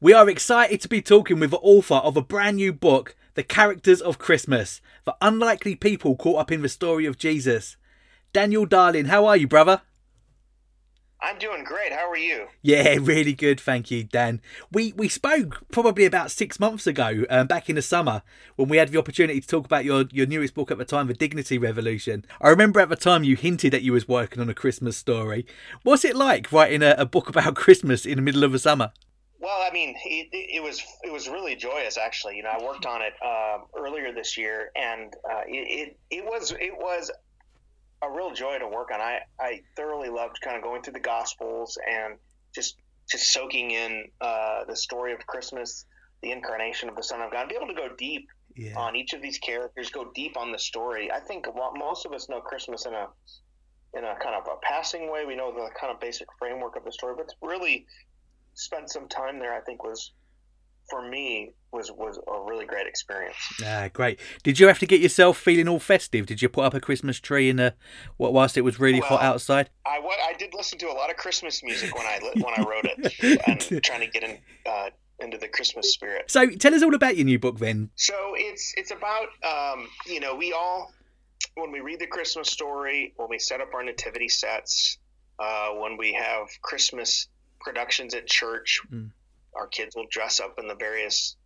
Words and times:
We 0.00 0.12
are 0.12 0.30
excited 0.30 0.80
to 0.82 0.88
be 0.88 1.02
talking 1.02 1.40
with 1.40 1.50
the 1.50 1.56
author 1.56 1.96
of 1.96 2.16
a 2.16 2.22
brand 2.22 2.58
new 2.58 2.72
book, 2.72 3.16
The 3.34 3.42
Characters 3.42 4.00
of 4.00 4.16
Christmas, 4.16 4.80
the 5.04 5.16
unlikely 5.20 5.74
people 5.74 6.14
caught 6.14 6.38
up 6.38 6.52
in 6.52 6.62
the 6.62 6.68
story 6.68 7.04
of 7.04 7.18
Jesus. 7.18 7.76
Daniel 8.32 8.64
Darling, 8.64 9.06
how 9.06 9.26
are 9.26 9.36
you, 9.36 9.48
brother? 9.48 9.82
I'm 11.20 11.36
doing 11.40 11.64
great. 11.64 11.92
How 11.92 12.08
are 12.08 12.16
you? 12.16 12.46
Yeah, 12.62 12.98
really 13.00 13.32
good, 13.32 13.58
thank 13.58 13.90
you, 13.90 14.04
Dan. 14.04 14.40
We 14.70 14.92
we 14.92 15.08
spoke 15.08 15.64
probably 15.72 16.04
about 16.04 16.30
six 16.30 16.60
months 16.60 16.86
ago, 16.86 17.24
um, 17.28 17.48
back 17.48 17.68
in 17.68 17.74
the 17.74 17.82
summer, 17.82 18.22
when 18.54 18.68
we 18.68 18.76
had 18.76 18.90
the 18.90 18.98
opportunity 19.00 19.40
to 19.40 19.48
talk 19.48 19.64
about 19.64 19.84
your, 19.84 20.04
your 20.12 20.26
newest 20.26 20.54
book 20.54 20.70
at 20.70 20.78
the 20.78 20.84
time, 20.84 21.08
The 21.08 21.14
Dignity 21.14 21.58
Revolution. 21.58 22.24
I 22.40 22.50
remember 22.50 22.78
at 22.78 22.88
the 22.88 22.94
time 22.94 23.24
you 23.24 23.34
hinted 23.34 23.72
that 23.72 23.82
you 23.82 23.94
was 23.94 24.06
working 24.06 24.40
on 24.40 24.48
a 24.48 24.54
Christmas 24.54 24.96
story. 24.96 25.44
What's 25.82 26.04
it 26.04 26.14
like 26.14 26.52
writing 26.52 26.84
a, 26.84 26.94
a 26.96 27.04
book 27.04 27.28
about 27.28 27.56
Christmas 27.56 28.06
in 28.06 28.14
the 28.14 28.22
middle 28.22 28.44
of 28.44 28.52
the 28.52 28.60
summer? 28.60 28.92
Well, 29.40 29.58
I 29.64 29.72
mean, 29.72 29.94
it, 30.04 30.28
it, 30.32 30.62
was 30.62 30.82
it 31.04 31.12
was 31.12 31.28
really 31.28 31.54
joyous 31.54 31.96
actually. 31.96 32.36
You 32.36 32.42
know, 32.42 32.50
I 32.50 32.62
worked 32.62 32.86
on 32.86 33.02
it 33.02 33.14
uh, 33.24 33.58
earlier 33.76 34.12
this 34.12 34.36
year, 34.36 34.72
and 34.74 35.14
uh, 35.30 35.42
it, 35.46 35.96
it 36.10 36.16
it 36.18 36.24
was 36.24 36.52
it 36.52 36.76
was 36.76 37.10
a 38.02 38.10
real 38.10 38.32
joy 38.32 38.58
to 38.58 38.66
work 38.66 38.90
on. 38.92 39.00
I 39.00 39.20
I 39.38 39.62
thoroughly 39.76 40.08
loved 40.08 40.40
kind 40.40 40.56
of 40.56 40.62
going 40.62 40.82
through 40.82 40.94
the 40.94 41.00
Gospels 41.00 41.78
and 41.88 42.14
just 42.52 42.76
just 43.08 43.32
soaking 43.32 43.70
in 43.70 44.08
uh, 44.20 44.64
the 44.64 44.76
story 44.76 45.12
of 45.12 45.24
Christmas, 45.26 45.86
the 46.22 46.32
incarnation 46.32 46.88
of 46.88 46.96
the 46.96 47.02
Son 47.02 47.20
of 47.20 47.30
God, 47.30 47.48
be 47.48 47.54
able 47.54 47.68
to 47.68 47.74
go 47.74 47.88
deep 47.96 48.28
yeah. 48.56 48.76
on 48.76 48.96
each 48.96 49.12
of 49.14 49.22
these 49.22 49.38
characters, 49.38 49.88
go 49.90 50.10
deep 50.14 50.36
on 50.36 50.52
the 50.52 50.58
story. 50.58 51.10
I 51.10 51.20
think 51.20 51.46
most 51.76 52.04
of 52.06 52.12
us 52.12 52.28
know 52.28 52.40
Christmas 52.40 52.86
in 52.86 52.94
a 52.94 53.06
in 53.94 54.04
a 54.04 54.14
kind 54.16 54.34
of 54.34 54.46
a 54.46 54.56
passing 54.62 55.10
way. 55.10 55.24
We 55.24 55.36
know 55.36 55.52
the 55.52 55.70
kind 55.80 55.92
of 55.92 56.00
basic 56.00 56.26
framework 56.38 56.76
of 56.76 56.84
the 56.84 56.92
story, 56.92 57.14
but 57.16 57.24
it's 57.24 57.36
really 57.40 57.86
spent 58.58 58.90
some 58.90 59.08
time 59.08 59.38
there, 59.38 59.54
I 59.54 59.60
think 59.60 59.82
was 59.82 60.12
for 60.90 61.06
me 61.06 61.52
was 61.70 61.92
was 61.92 62.18
a 62.26 62.40
really 62.50 62.64
great 62.64 62.86
experience. 62.86 63.36
Ah, 63.64 63.88
great. 63.92 64.18
Did 64.42 64.58
you 64.58 64.68
have 64.68 64.78
to 64.78 64.86
get 64.86 65.00
yourself 65.00 65.38
feeling 65.38 65.68
all 65.68 65.78
festive? 65.78 66.26
Did 66.26 66.40
you 66.40 66.48
put 66.48 66.64
up 66.64 66.74
a 66.74 66.80
Christmas 66.80 67.20
tree 67.20 67.48
in 67.50 67.58
a 67.60 67.74
whilst 68.16 68.56
it 68.56 68.62
was 68.62 68.80
really 68.80 69.00
well, 69.00 69.10
hot 69.10 69.22
outside? 69.22 69.70
I 69.86 69.98
I 69.98 70.34
did 70.38 70.54
listen 70.54 70.78
to 70.78 70.86
a 70.86 70.92
lot 70.92 71.10
of 71.10 71.16
Christmas 71.16 71.62
music 71.62 71.94
when 71.94 72.06
I 72.06 72.18
when 72.34 72.54
I 72.56 72.62
wrote 72.62 72.86
it 72.86 73.42
and 73.46 73.82
trying 73.82 74.00
to 74.00 74.08
get 74.08 74.22
in. 74.22 74.38
Uh, 74.66 74.90
into 75.20 75.36
the 75.36 75.48
Christmas 75.48 75.92
spirit. 75.92 76.30
So, 76.30 76.48
tell 76.48 76.72
us 76.72 76.84
all 76.84 76.94
about 76.94 77.16
your 77.16 77.24
new 77.24 77.40
book, 77.40 77.58
then. 77.58 77.90
So 77.96 78.14
it's 78.36 78.72
it's 78.76 78.92
about 78.92 79.26
um, 79.44 79.88
you 80.06 80.20
know 80.20 80.36
we 80.36 80.52
all 80.52 80.92
when 81.56 81.72
we 81.72 81.80
read 81.80 81.98
the 81.98 82.06
Christmas 82.06 82.48
story, 82.48 83.14
when 83.16 83.28
we 83.28 83.40
set 83.40 83.60
up 83.60 83.74
our 83.74 83.82
nativity 83.82 84.28
sets, 84.28 84.98
uh, 85.40 85.70
when 85.70 85.96
we 85.96 86.12
have 86.12 86.46
Christmas 86.62 87.26
productions 87.60 88.14
at 88.14 88.26
church. 88.26 88.80
Mm. 88.92 89.10
Our 89.54 89.66
kids 89.66 89.96
will 89.96 90.06
dress 90.10 90.40
up 90.40 90.58
in 90.58 90.68
the 90.68 90.74
various 90.74 91.36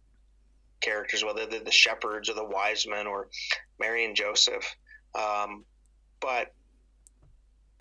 characters, 0.81 1.25
whether 1.25 1.47
they're 1.47 1.65
the 1.65 1.71
shepherds 1.71 2.29
or 2.29 2.35
the 2.35 2.45
wise 2.45 2.87
men 2.87 3.07
or 3.07 3.29
Mary 3.79 4.05
and 4.05 4.17
Joseph. 4.17 4.65
Um, 5.15 5.65
but 6.21 6.53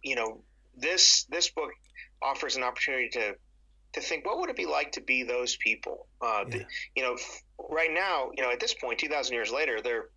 you 0.03 0.15
know, 0.15 0.41
this 0.77 1.25
this 1.29 1.49
book 1.49 1.71
offers 2.21 2.55
an 2.55 2.63
opportunity 2.63 3.09
to 3.09 3.35
to 3.93 4.01
think 4.01 4.25
what 4.25 4.39
would 4.39 4.49
it 4.49 4.55
be 4.55 4.65
like 4.65 4.93
to 4.93 5.01
be 5.01 5.23
those 5.23 5.57
people. 5.57 6.07
Uh, 6.21 6.45
yeah. 6.47 6.57
the, 6.57 6.65
you 6.95 7.03
know, 7.03 7.17
right 7.69 7.91
now, 7.91 8.31
you 8.35 8.43
know, 8.43 8.51
at 8.51 8.59
this 8.59 8.73
point, 8.73 8.99
two 8.99 9.09
thousand 9.09 9.33
years 9.33 9.51
later, 9.51 9.81
they're 9.81 10.09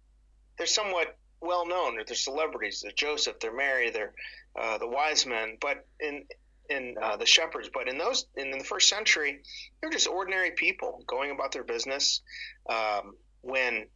they're 0.57 0.67
somewhat 0.67 1.17
well 1.41 1.67
known. 1.67 1.97
They're 1.97 2.17
celebrities. 2.17 2.81
They're 2.83 2.93
Joseph. 2.93 3.41
They're 3.41 3.55
Mary. 3.55 3.91
They're 3.91 4.15
uh, 4.59 4.79
the 4.79 4.89
wise 4.89 5.27
men. 5.27 5.57
But 5.61 5.87
in 6.01 6.25
in 6.71 6.95
uh, 7.01 7.17
the 7.17 7.27
shepherds, 7.27 7.69
but 7.73 7.89
in 7.89 7.99
those 7.99 8.27
in 8.37 8.51
the 8.51 8.65
first 8.65 8.89
century, 8.89 9.43
they're 9.81 9.91
just 9.91 10.09
ordinary 10.09 10.53
people 10.53 11.03
going 11.07 11.31
about 11.31 11.53
their 11.53 11.65
business. 11.65 12.23
Um, 12.69 13.15
when 13.43 13.87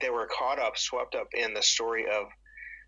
they 0.00 0.10
were 0.10 0.28
caught 0.36 0.58
up, 0.58 0.78
swept 0.78 1.14
up 1.14 1.28
in 1.34 1.54
the 1.54 1.62
story 1.62 2.04
of 2.06 2.26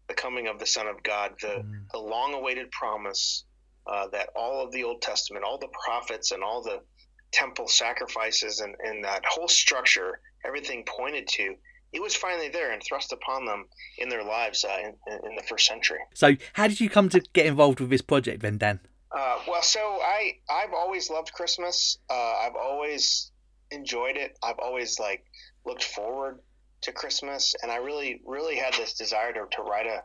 the 0.08 0.14
coming 0.14 0.48
of 0.48 0.58
the 0.58 0.66
Son 0.66 0.86
of 0.86 1.02
God, 1.02 1.32
the, 1.40 1.46
mm. 1.46 1.90
the 1.92 1.98
long-awaited 1.98 2.70
promise 2.70 3.44
uh, 3.86 4.08
that 4.08 4.28
all 4.36 4.64
of 4.64 4.72
the 4.72 4.84
Old 4.84 5.02
Testament, 5.02 5.44
all 5.44 5.58
the 5.58 5.68
prophets, 5.84 6.32
and 6.32 6.42
all 6.42 6.62
the 6.62 6.80
temple 7.32 7.68
sacrifices, 7.68 8.60
and, 8.60 8.74
and 8.84 9.04
that 9.04 9.24
whole 9.26 9.48
structure, 9.48 10.20
everything 10.44 10.84
pointed 10.86 11.26
to. 11.28 11.54
It 11.92 12.02
was 12.02 12.14
finally 12.14 12.48
there 12.48 12.72
and 12.72 12.82
thrust 12.82 13.12
upon 13.12 13.46
them 13.46 13.66
in 13.98 14.08
their 14.08 14.24
lives 14.24 14.64
uh, 14.64 14.78
in, 14.80 14.94
in 15.12 15.36
the 15.36 15.42
first 15.48 15.66
century. 15.66 16.00
So, 16.12 16.36
how 16.54 16.66
did 16.66 16.80
you 16.80 16.90
come 16.90 17.08
to 17.10 17.20
get 17.32 17.46
involved 17.46 17.80
with 17.80 17.90
this 17.90 18.02
project, 18.02 18.42
then, 18.42 18.58
Dan? 18.58 18.80
Uh, 19.16 19.38
well, 19.46 19.62
so 19.62 19.80
I 20.02 20.38
I've 20.50 20.72
always 20.74 21.08
loved 21.08 21.32
Christmas. 21.32 21.98
Uh, 22.10 22.34
I've 22.40 22.56
always 22.56 23.30
enjoyed 23.70 24.16
it. 24.16 24.36
I've 24.42 24.58
always 24.58 24.98
like 24.98 25.24
looked 25.64 25.84
forward 25.84 26.40
to 26.82 26.92
Christmas, 26.92 27.54
and 27.62 27.70
I 27.70 27.76
really 27.76 28.20
really 28.26 28.56
had 28.56 28.74
this 28.74 28.94
desire 28.94 29.32
to, 29.32 29.46
to 29.52 29.62
write 29.62 29.86
a 29.86 30.02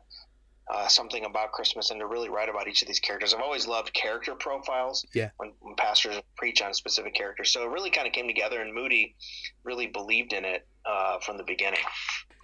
uh, 0.72 0.88
something 0.88 1.26
about 1.26 1.52
Christmas 1.52 1.90
and 1.90 2.00
to 2.00 2.06
really 2.06 2.30
write 2.30 2.48
about 2.48 2.68
each 2.68 2.84
of 2.84 2.88
these 2.88 3.00
characters. 3.00 3.34
I've 3.34 3.42
always 3.42 3.68
loved 3.68 3.92
character 3.94 4.36
profiles. 4.36 5.04
Yeah. 5.16 5.32
When, 5.38 5.54
when 5.62 5.76
pastors 5.76 6.22
preach 6.38 6.62
on 6.62 6.76
specific 6.76 7.16
characters, 7.16 7.52
so 7.52 7.64
it 7.64 7.72
really 7.72 7.90
kind 7.90 8.06
of 8.06 8.14
came 8.14 8.28
together, 8.28 8.62
and 8.62 8.74
Moody 8.74 9.16
really 9.64 9.88
believed 9.88 10.34
in 10.34 10.46
it 10.46 10.68
uh, 10.86 11.20
from 11.20 11.38
the 11.38 11.44
beginning. 11.44 11.80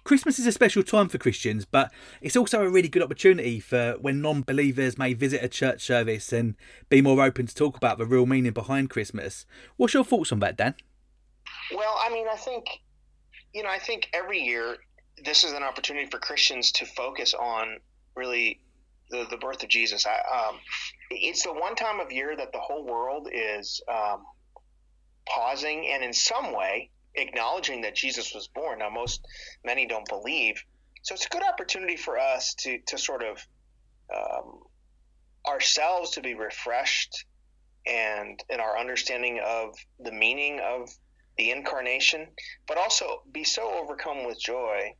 Christmas 0.06 0.38
is 0.38 0.46
a 0.46 0.52
special 0.52 0.84
time 0.84 1.08
for 1.08 1.18
Christians, 1.18 1.64
but 1.64 1.92
it's 2.20 2.36
also 2.36 2.62
a 2.62 2.70
really 2.70 2.86
good 2.86 3.02
opportunity 3.02 3.58
for 3.58 3.96
when 4.00 4.22
non 4.22 4.42
believers 4.42 4.96
may 4.96 5.14
visit 5.14 5.42
a 5.42 5.48
church 5.48 5.82
service 5.82 6.32
and 6.32 6.54
be 6.88 7.02
more 7.02 7.20
open 7.24 7.48
to 7.48 7.52
talk 7.52 7.76
about 7.76 7.98
the 7.98 8.06
real 8.06 8.24
meaning 8.24 8.52
behind 8.52 8.88
Christmas. 8.88 9.46
What's 9.76 9.94
your 9.94 10.04
thoughts 10.04 10.30
on 10.30 10.38
that, 10.38 10.56
Dan? 10.56 10.76
Well, 11.74 11.96
I 12.00 12.08
mean, 12.10 12.28
I 12.32 12.36
think, 12.36 12.66
you 13.52 13.64
know, 13.64 13.68
I 13.68 13.80
think 13.80 14.08
every 14.14 14.38
year 14.38 14.76
this 15.24 15.42
is 15.42 15.52
an 15.52 15.64
opportunity 15.64 16.08
for 16.08 16.20
Christians 16.20 16.70
to 16.72 16.86
focus 16.86 17.34
on 17.34 17.78
really 18.14 18.60
the, 19.10 19.26
the 19.28 19.38
birth 19.38 19.64
of 19.64 19.68
Jesus. 19.68 20.06
I, 20.06 20.12
um, 20.12 20.60
it's 21.10 21.42
the 21.42 21.52
one 21.52 21.74
time 21.74 21.98
of 21.98 22.12
year 22.12 22.36
that 22.36 22.52
the 22.52 22.60
whole 22.60 22.86
world 22.86 23.28
is 23.32 23.80
um, 23.92 24.24
pausing 25.26 25.88
and 25.88 26.04
in 26.04 26.12
some 26.12 26.54
way 26.54 26.90
acknowledging 27.16 27.82
that 27.82 27.94
Jesus 27.94 28.34
was 28.34 28.48
born. 28.48 28.80
Now, 28.80 28.90
most 28.90 29.26
many 29.64 29.86
don't 29.86 30.08
believe, 30.08 30.62
so 31.02 31.14
it's 31.14 31.26
a 31.26 31.28
good 31.28 31.42
opportunity 31.42 31.96
for 31.96 32.18
us 32.18 32.54
to 32.60 32.78
to 32.86 32.98
sort 32.98 33.22
of 33.22 33.46
um, 34.14 34.60
ourselves 35.46 36.12
to 36.12 36.20
be 36.20 36.34
refreshed 36.34 37.24
and 37.86 38.42
in 38.50 38.60
our 38.60 38.78
understanding 38.78 39.40
of 39.44 39.74
the 40.00 40.12
meaning 40.12 40.60
of 40.60 40.90
the 41.38 41.50
incarnation, 41.50 42.26
but 42.66 42.78
also 42.78 43.22
be 43.30 43.44
so 43.44 43.70
overcome 43.80 44.26
with 44.26 44.40
joy 44.40 44.92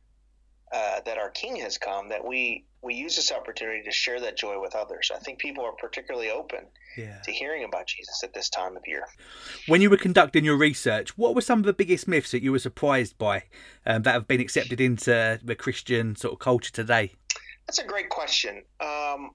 uh, 0.71 1.01
that 1.05 1.17
our 1.17 1.29
King 1.29 1.57
has 1.57 1.77
come 1.77 2.09
that 2.09 2.25
we 2.25 2.65
we 2.87 2.95
use 2.95 3.17
this 3.17 3.33
opportunity 3.33 3.83
to 3.83 3.91
share 3.91 4.19
that 4.21 4.37
joy 4.37 4.59
with 4.61 4.73
others. 4.73 5.11
I 5.13 5.19
think 5.19 5.39
people 5.39 5.65
are 5.65 5.73
particularly 5.73 6.31
open 6.31 6.61
yeah. 6.97 7.19
to 7.25 7.31
hearing 7.33 7.65
about 7.65 7.87
Jesus 7.87 8.23
at 8.23 8.33
this 8.33 8.49
time 8.49 8.77
of 8.77 8.83
year. 8.87 9.03
When 9.67 9.81
you 9.81 9.89
were 9.89 9.97
conducting 9.97 10.45
your 10.45 10.57
research, 10.57 11.17
what 11.17 11.35
were 11.35 11.41
some 11.41 11.59
of 11.59 11.65
the 11.65 11.73
biggest 11.73 12.07
myths 12.07 12.31
that 12.31 12.41
you 12.41 12.53
were 12.53 12.59
surprised 12.59 13.17
by 13.17 13.43
um, 13.85 14.03
that 14.03 14.13
have 14.13 14.25
been 14.25 14.39
accepted 14.39 14.79
into 14.79 15.37
the 15.43 15.53
Christian 15.53 16.15
sort 16.15 16.33
of 16.33 16.39
culture 16.39 16.71
today? 16.71 17.13
That's 17.67 17.79
a 17.79 17.85
great 17.85 18.07
question. 18.07 18.63
Um, 18.79 19.31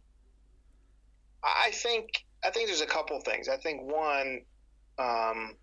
I 1.44 1.70
think 1.72 2.24
I 2.42 2.50
think 2.50 2.68
there's 2.68 2.80
a 2.80 2.86
couple 2.86 3.20
things. 3.20 3.48
I 3.48 3.58
think 3.58 3.82
one, 3.82 4.40
um, 4.98 5.56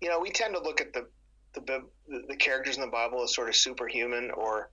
you 0.00 0.08
know, 0.08 0.18
we 0.18 0.30
tend 0.30 0.54
to 0.54 0.60
look 0.60 0.80
at 0.80 0.92
the 0.92 1.06
the, 1.54 1.82
the 2.28 2.36
characters 2.36 2.76
in 2.76 2.82
the 2.82 2.88
Bible 2.90 3.22
as 3.22 3.34
sort 3.34 3.48
of 3.48 3.56
superhuman 3.56 4.30
or 4.36 4.70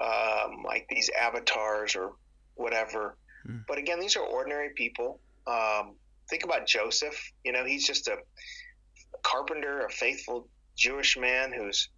um, 0.00 0.62
like 0.64 0.86
these 0.88 1.10
avatars 1.18 1.96
or 1.96 2.12
whatever. 2.54 3.16
Mm. 3.48 3.64
But 3.66 3.78
again, 3.78 4.00
these 4.00 4.16
are 4.16 4.22
ordinary 4.22 4.70
people. 4.74 5.20
Um, 5.46 5.94
think 6.28 6.44
about 6.44 6.66
Joseph. 6.66 7.32
You 7.44 7.52
know, 7.52 7.64
he's 7.64 7.86
just 7.86 8.08
a, 8.08 8.14
a 8.14 9.18
carpenter, 9.22 9.86
a 9.86 9.90
faithful 9.90 10.48
Jewish 10.76 11.16
man 11.16 11.52
who's 11.52 11.88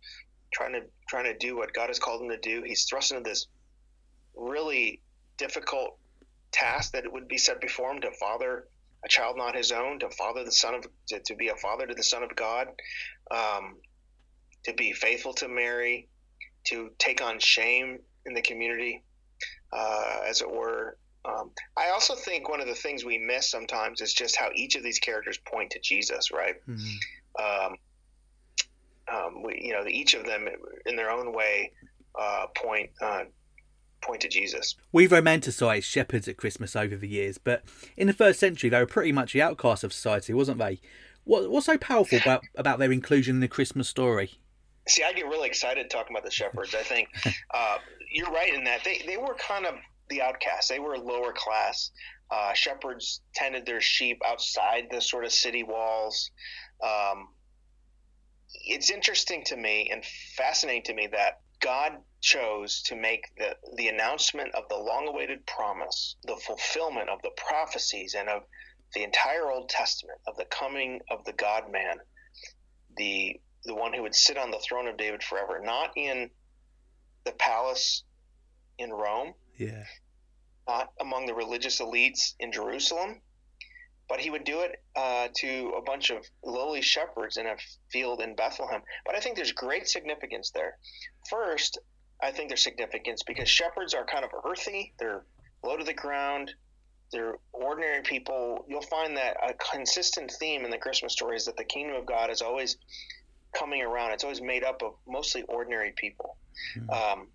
trying 0.53 0.73
to 0.73 0.83
trying 1.09 1.25
to 1.25 1.37
do 1.37 1.57
what 1.57 1.73
God 1.73 1.89
has 1.89 1.99
called 1.99 2.23
him 2.23 2.31
to 2.31 2.39
do. 2.39 2.63
He's 2.65 2.85
thrust 2.85 3.13
into 3.13 3.29
this 3.29 3.47
really 4.35 5.01
difficult 5.37 5.97
task 6.53 6.93
that 6.93 7.11
would 7.13 7.29
be 7.29 7.39
set 7.39 7.61
before 7.61 7.91
him 7.93 8.01
to 8.01 8.11
father 8.13 8.67
a 9.05 9.09
child 9.09 9.37
not 9.37 9.57
his 9.57 9.73
own, 9.73 9.99
to 10.01 10.11
father 10.11 10.45
the 10.45 10.53
son 10.53 10.75
of 10.75 10.87
to, 11.09 11.21
to 11.21 11.35
be 11.35 11.49
a 11.49 11.57
father 11.57 11.87
to 11.87 11.95
the 11.95 12.03
son 12.03 12.23
of 12.23 12.35
God, 12.37 12.69
um, 13.31 13.77
to 14.65 14.75
be 14.75 14.93
faithful 14.93 15.33
to 15.35 15.49
Mary, 15.49 16.09
to 16.65 16.91
take 16.99 17.23
on 17.23 17.39
shame 17.39 17.99
in 18.27 18.35
the 18.35 18.43
community, 18.43 19.03
uh, 19.73 20.21
as 20.27 20.41
it 20.43 20.51
were. 20.51 20.97
Um, 21.25 21.51
I 21.77 21.91
also 21.91 22.15
think 22.15 22.49
one 22.49 22.61
of 22.61 22.67
the 22.67 22.75
things 22.75 23.05
we 23.05 23.19
miss 23.19 23.51
sometimes 23.51 24.01
is 24.01 24.15
just 24.15 24.37
how 24.37 24.51
each 24.55 24.75
of 24.75 24.83
these 24.83 24.99
characters 24.99 25.39
point 25.39 25.71
to 25.73 25.81
Jesus, 25.81 26.31
right? 26.31 26.55
Mm-hmm. 26.69 27.45
Um, 27.45 27.77
um, 29.13 29.43
we, 29.43 29.61
you 29.63 29.73
know, 29.73 29.85
each 29.87 30.15
of 30.15 30.25
them 30.25 30.49
in 30.87 30.97
their 30.97 31.11
own 31.11 31.35
way 31.35 31.73
uh, 32.19 32.47
point 32.57 32.91
uh, 33.01 33.25
point 34.01 34.21
to 34.23 34.29
Jesus. 34.29 34.77
We've 34.93 35.13
romanticised 35.13 35.87
shepherds 35.87 36.29
at 36.29 36.37
Christmas 36.37 36.75
over 36.75 36.97
the 36.97 37.09
years, 37.09 37.39
but 37.39 37.63
in 37.97 38.07
the 38.07 38.13
first 38.13 38.41
century 38.41 38.71
they 38.71 38.79
were 38.79 38.87
pretty 38.87 39.13
much 39.13 39.33
the 39.33 39.43
outcasts 39.43 39.85
of 39.85 39.93
society, 39.93 40.33
wasn't 40.33 40.59
they? 40.59 40.81
What, 41.25 41.51
what's 41.51 41.67
so 41.67 41.77
powerful 41.77 42.19
about, 42.19 42.43
about 42.57 42.79
their 42.79 42.93
inclusion 42.93 43.37
in 43.37 43.41
the 43.41 43.49
Christmas 43.49 43.89
story? 43.89 44.40
See, 44.89 45.03
I 45.05 45.13
get 45.13 45.27
really 45.27 45.49
excited 45.49 45.91
talking 45.91 46.17
about 46.17 46.25
the 46.25 46.31
shepherds. 46.31 46.75
I 46.75 46.83
think 46.83 47.09
uh, 47.55 47.79
you're 48.11 48.31
right 48.31 48.53
in 48.53 48.65
that 48.65 48.85
they, 48.85 49.03
they 49.07 49.17
were 49.17 49.35
kind 49.35 49.67
of 49.67 49.75
the 50.09 50.23
outcasts. 50.23 50.69
They 50.69 50.81
were 50.81 50.99
lower 50.99 51.33
class. 51.33 51.91
Uh, 52.31 52.53
shepherds 52.55 53.21
tended 53.35 53.67
their 53.67 53.81
sheep 53.81 54.21
outside 54.25 54.89
the 54.91 55.01
sort 55.01 55.25
of 55.25 55.33
city 55.33 55.63
walls. 55.63 56.31
Um, 56.83 57.29
it's 58.65 58.91
interesting 58.91 59.45
to 59.47 59.57
me 59.57 59.91
and 59.93 60.05
fascinating 60.37 60.83
to 60.85 60.95
me 60.95 61.09
that 61.09 61.41
God 61.61 61.99
chose 62.21 62.83
to 62.83 62.97
make 62.97 63.25
the, 63.37 63.57
the 63.77 63.89
announcement 63.89 64.55
of 64.55 64.65
the 64.69 64.77
long 64.77 65.09
awaited 65.09 65.47
promise, 65.47 66.17
the 66.25 66.37
fulfillment 66.37 67.09
of 67.09 67.21
the 67.23 67.31
prophecies 67.37 68.15
and 68.15 68.29
of 68.29 68.43
the 68.95 69.03
entire 69.03 69.51
Old 69.51 69.69
Testament 69.69 70.19
of 70.27 70.37
the 70.37 70.45
coming 70.47 71.01
of 71.11 71.25
the 71.25 71.33
God 71.33 71.71
man, 71.71 71.99
the 72.97 73.41
the 73.65 73.75
one 73.75 73.93
who 73.93 74.03
would 74.03 74.15
sit 74.15 74.37
on 74.37 74.51
the 74.51 74.59
throne 74.59 74.87
of 74.87 74.97
David 74.97 75.23
forever, 75.23 75.61
not 75.63 75.91
in 75.97 76.31
the 77.25 77.33
palace 77.33 78.05
in 78.79 78.91
Rome, 78.91 79.35
yeah, 79.57 79.85
not 80.67 80.93
among 81.01 81.27
the 81.27 81.35
religious 81.35 81.81
elites 81.81 82.35
in 82.39 82.53
Jerusalem, 82.53 83.21
but 84.09 84.21
he 84.21 84.31
would 84.31 84.45
do 84.45 84.61
it 84.61 84.83
uh, 84.97 85.29
to 85.37 85.75
a 85.77 85.83
bunch 85.83 86.11
of 86.11 86.25
lowly 86.45 86.83
shepherds 86.83 87.37
in 87.37 87.47
a 87.47 87.57
field 87.93 88.21
in 88.21 88.35
Bethlehem. 88.35 88.83
But 89.05 89.15
I 89.15 89.21
think 89.21 89.37
there's 89.37 89.53
great 89.53 89.89
significance 89.89 90.51
there. 90.51 90.79
First, 91.29 91.79
I 92.23 92.31
think 92.31 92.49
there's 92.49 92.63
significance 92.63 93.23
because 93.23 93.49
shepherds 93.49 93.95
are 93.95 94.05
kind 94.05 94.25
of 94.25 94.31
earthy, 94.45 94.93
they're 94.99 95.25
low 95.63 95.77
to 95.77 95.85
the 95.85 95.95
ground, 95.95 96.55
they're 97.13 97.37
ordinary 97.53 98.03
people. 98.03 98.65
You'll 98.69 98.83
find 98.83 99.17
that 99.17 99.37
a 99.47 99.55
consistent 99.55 100.31
theme 100.39 100.65
in 100.65 100.71
the 100.71 100.79
Christmas 100.79 101.13
story 101.13 101.37
is 101.37 101.45
that 101.47 101.57
the 101.57 101.65
kingdom 101.65 101.97
of 101.97 102.07
God 102.07 102.31
is 102.31 102.43
always 102.43 102.77
coming 103.53 103.83
around. 103.83 104.13
It's 104.13 104.25
always 104.25 104.41
made 104.41 104.65
up 104.65 104.83
of 104.83 104.95
mostly 105.07 105.43
ordinary 105.43 105.93
people. 105.97 106.37
Mm-hmm. 106.77 106.91
Um, 106.91 107.29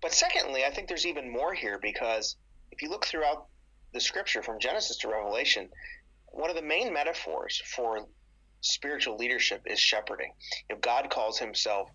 but 0.00 0.12
secondly, 0.12 0.64
I 0.64 0.70
think 0.70 0.88
there's 0.88 1.06
even 1.06 1.30
more 1.30 1.54
here 1.54 1.78
because 1.80 2.36
if 2.70 2.82
you 2.82 2.90
look 2.90 3.04
throughout 3.04 3.46
the 3.92 4.00
scripture 4.00 4.42
from 4.42 4.58
Genesis 4.58 4.98
to 4.98 5.08
Revelation, 5.08 5.68
one 6.26 6.50
of 6.50 6.56
the 6.56 6.62
main 6.62 6.92
metaphors 6.92 7.62
for 7.66 8.06
spiritual 8.60 9.16
leadership 9.16 9.62
is 9.66 9.78
shepherding. 9.78 10.32
If 10.68 10.80
God 10.80 11.10
calls 11.10 11.38
himself 11.38 11.90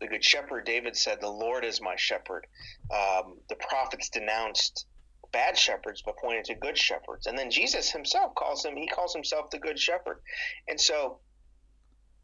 the 0.00 0.06
good 0.06 0.24
shepherd, 0.24 0.64
David 0.64 0.96
said, 0.96 1.20
The 1.20 1.28
Lord 1.28 1.64
is 1.64 1.80
my 1.80 1.96
shepherd. 1.96 2.46
Um, 2.92 3.38
the 3.48 3.56
prophets 3.56 4.08
denounced 4.10 4.86
bad 5.32 5.56
shepherds 5.56 6.02
but 6.04 6.16
pointed 6.18 6.44
to 6.46 6.54
good 6.54 6.76
shepherds. 6.76 7.26
And 7.26 7.38
then 7.38 7.50
Jesus 7.50 7.90
himself 7.90 8.34
calls 8.34 8.64
him, 8.64 8.76
he 8.76 8.88
calls 8.88 9.14
himself 9.14 9.50
the 9.50 9.58
good 9.58 9.78
shepherd. 9.78 10.20
And 10.68 10.80
so 10.80 11.20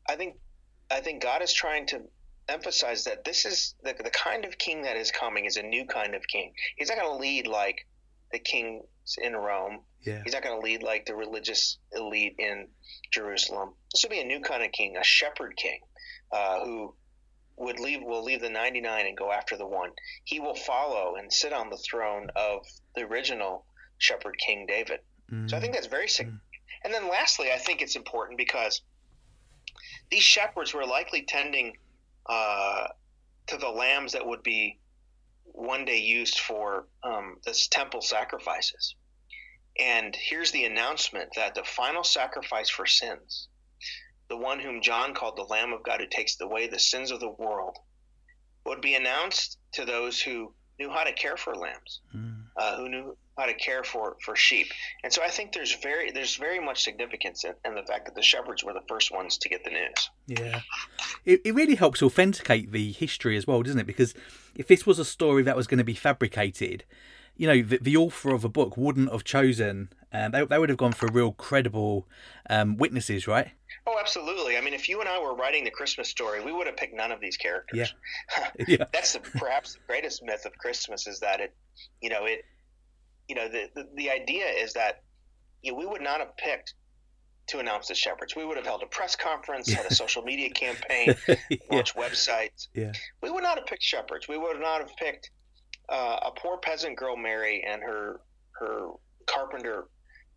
I 0.09 0.17
think 0.17 0.37
I 0.91 1.01
think 1.01 1.23
God 1.23 1.43
is 1.43 1.53
trying 1.53 1.87
to 1.87 2.03
emphasize 2.49 3.05
that 3.05 3.25
this 3.25 3.45
is 3.45 3.75
the, 3.83 3.95
the 4.03 4.11
kind 4.11 4.45
of 4.45 4.57
king 4.59 4.83
that 4.83 4.97
is 4.97 5.11
coming 5.11 5.45
is 5.45 5.57
a 5.57 5.63
new 5.63 5.85
kind 5.85 6.15
of 6.15 6.27
king. 6.27 6.53
He's 6.77 6.89
not 6.89 6.99
going 6.99 7.11
to 7.11 7.19
lead 7.19 7.47
like 7.47 7.87
the 8.33 8.39
kings 8.39 8.85
in 9.19 9.35
Rome. 9.35 9.81
Yeah. 10.03 10.23
He's 10.25 10.33
not 10.33 10.43
going 10.43 10.61
to 10.61 10.65
lead 10.65 10.83
like 10.83 11.07
the 11.07 11.15
religious 11.15 11.79
elite 11.93 12.37
in 12.39 12.69
Jerusalem. 13.13 13.75
This 13.93 14.03
will 14.03 14.11
be 14.11 14.21
a 14.21 14.25
new 14.25 14.41
kind 14.41 14.63
of 14.63 14.73
king, 14.73 14.97
a 14.97 15.05
shepherd 15.05 15.57
king, 15.57 15.81
uh, 16.33 16.65
who 16.65 16.95
would 17.57 17.81
leave 17.81 18.03
will 18.03 18.23
leave 18.23 18.41
the 18.41 18.51
99 18.51 19.07
and 19.07 19.17
go 19.17 19.33
after 19.33 19.57
the 19.57 19.67
one. 19.67 19.91
He 20.25 20.41
will 20.41 20.55
follow 20.55 21.17
and 21.17 21.33
sit 21.33 21.53
on 21.53 21.71
the 21.71 21.79
throne 21.79 22.29
of 22.37 22.67
the 22.95 23.03
original 23.03 23.65
shepherd 23.99 24.37
king 24.39 24.67
David. 24.67 25.01
Mm. 25.33 25.49
So 25.51 25.57
I 25.57 25.61
think 25.61 25.73
that's 25.75 25.87
very 25.87 26.09
significant. 26.09 26.43
Mm. 26.43 26.85
And 26.85 26.95
then 26.95 27.09
lastly, 27.09 27.51
I 27.53 27.59
think 27.59 27.81
it's 27.81 27.97
important 27.97 28.39
because 28.39 28.83
these 30.11 30.23
shepherds 30.23 30.75
were 30.75 30.87
likely 30.87 31.23
tending 31.23 31.77
uh, 32.27 32.89
to 33.47 33.57
the 33.57 33.69
lambs 33.69 34.13
that 34.13 34.27
would 34.27 34.43
be 34.43 34.79
one 35.45 35.85
day 35.85 35.99
used 35.99 36.41
for 36.41 36.87
um, 37.03 37.37
this 37.45 37.69
temple 37.69 38.03
sacrifices. 38.03 38.95
And 39.79 40.17
here's 40.17 40.51
the 40.53 40.65
announcement 40.65 41.31
that 41.37 41.55
the 41.55 41.65
final 41.65 42.03
sacrifice 42.03 42.71
for 42.71 42.87
sins, 42.87 43.49
the 44.29 44.37
one 44.37 44.59
whom 44.59 44.83
John 44.83 45.15
called 45.15 45.37
the 45.37 45.43
Lamb 45.43 45.73
of 45.73 45.83
God 45.83 46.01
who 46.01 46.07
takes 46.07 46.41
away 46.41 46.67
the 46.67 46.79
sins 46.79 47.11
of 47.11 47.21
the 47.21 47.31
world, 47.31 47.77
would 48.65 48.81
be 48.81 48.95
announced 48.95 49.59
to 49.73 49.85
those 49.85 50.21
who 50.21 50.53
knew 50.79 50.91
how 50.91 51.05
to 51.05 51.13
care 51.13 51.37
for 51.37 51.55
lambs, 51.55 52.01
mm. 52.15 52.36
Uh, 52.57 52.77
who 52.77 52.89
knew 52.89 53.17
how 53.37 53.47
to 53.47 53.55
care 53.55 53.85
for 53.85 54.17
for 54.25 54.35
sheep. 54.35 54.69
And 55.05 55.13
so 55.13 55.23
I 55.23 55.29
think 55.29 55.53
there's 55.53 55.75
very 55.75 56.11
there's 56.11 56.37
very 56.37 56.59
much 56.59 56.83
significance 56.83 57.45
in, 57.45 57.55
in 57.65 57.75
the 57.75 57.83
fact 57.83 58.07
that 58.07 58.15
the 58.15 58.23
shepherds 58.23 58.65
were 58.65 58.73
the 58.73 58.83
first 58.89 59.13
ones 59.13 59.39
to 59.39 59.49
get 59.49 59.65
the 59.65 59.71
news. 59.71 60.11
Yeah, 60.27 60.61
it 61.25 61.43
it 61.45 61.55
really 61.55 61.75
helps 61.75 62.03
authenticate 62.03 62.73
the 62.73 62.93
history 62.93 63.37
as 63.37 63.47
well, 63.47 63.63
doesn't 63.63 63.81
it? 63.81 63.87
Because 63.87 64.15
if 64.55 64.69
this 64.69 64.87
was 64.87 64.99
a 64.99 65.05
story 65.05 65.43
that 65.43 65.57
was 65.57 65.67
going 65.67 65.79
to 65.79 65.85
be 65.85 65.95
fabricated, 65.95 66.85
you 67.37 67.47
know, 67.47 67.63
the, 67.63 67.79
the 67.79 67.97
author 67.97 68.31
of 68.31 68.45
a 68.45 68.49
book 68.49 68.77
wouldn't 68.77 69.13
have 69.13 69.25
chosen. 69.25 69.91
Um, 70.17 70.33
they, 70.33 70.45
they 70.45 70.59
would 70.59 70.69
have 70.69 70.79
gone 70.79 70.93
for 70.93 71.09
real 71.09 71.33
credible 71.33 72.09
um, 72.49 72.77
witnesses, 72.77 73.27
right? 73.27 73.51
Oh, 73.87 73.97
absolutely. 74.01 74.57
I 74.57 74.61
mean, 74.61 74.73
if 74.73 74.89
you 74.89 75.01
and 75.01 75.09
I 75.09 75.21
were 75.21 75.35
writing 75.35 75.65
the 75.65 75.71
Christmas 75.71 76.09
story, 76.09 76.43
we 76.43 76.53
would 76.53 76.67
have 76.67 76.77
picked 76.77 76.95
none 76.95 77.13
of 77.13 77.21
these 77.21 77.37
characters. 77.37 77.93
Yeah, 78.37 78.49
yeah. 78.69 78.85
That's 78.93 79.13
the, 79.13 79.21
perhaps 79.21 79.75
the 79.75 79.81
greatest 79.87 80.23
myth 80.25 80.47
of 80.47 80.57
Christmas 80.59 81.07
is 81.07 81.21
that 81.21 81.41
it, 81.41 81.55
you 82.01 82.09
know, 82.09 82.25
it 82.25 82.45
you 83.29 83.35
know, 83.35 83.49
the, 83.49 83.69
the, 83.75 83.89
the 83.95 84.11
idea 84.11 84.47
is 84.47 84.73
that 84.75 85.03
you 85.63 85.73
know, 85.73 85.79
we 85.79 85.87
would 85.87 86.03
not 86.03 86.21
have 86.21 86.37
picked 86.37 86.75
to 87.49 87.59
announce 87.59 87.89
the 87.89 87.95
shepherds. 87.95 88.35
We 88.35 88.45
would 88.45 88.57
have 88.57 88.67
held 88.67 88.83
a 88.83 88.87
press 88.87 89.15
conference, 89.15 89.71
had 89.71 89.87
a 89.87 89.95
social 89.95 90.23
media 90.23 90.51
campaign, 90.51 91.15
yeah. 91.29 91.57
launched 91.71 91.97
websites. 91.97 92.69
Yeah. 92.75 92.93
We 93.23 93.31
would 93.31 93.43
not 93.43 93.59
have 93.59 93.67
picked 93.67 93.83
shepherds. 93.83 94.27
We 94.29 94.39
would 94.39 94.61
not 94.61 94.81
have 94.81 94.97
picked 94.97 95.31
uh, 95.89 96.19
a 96.27 96.31
poor 96.33 96.59
peasant 96.59 96.97
girl, 96.97 97.17
Mary, 97.17 97.65
and 97.67 97.83
her 97.83 98.21
her 98.59 98.91
carpenter 99.27 99.89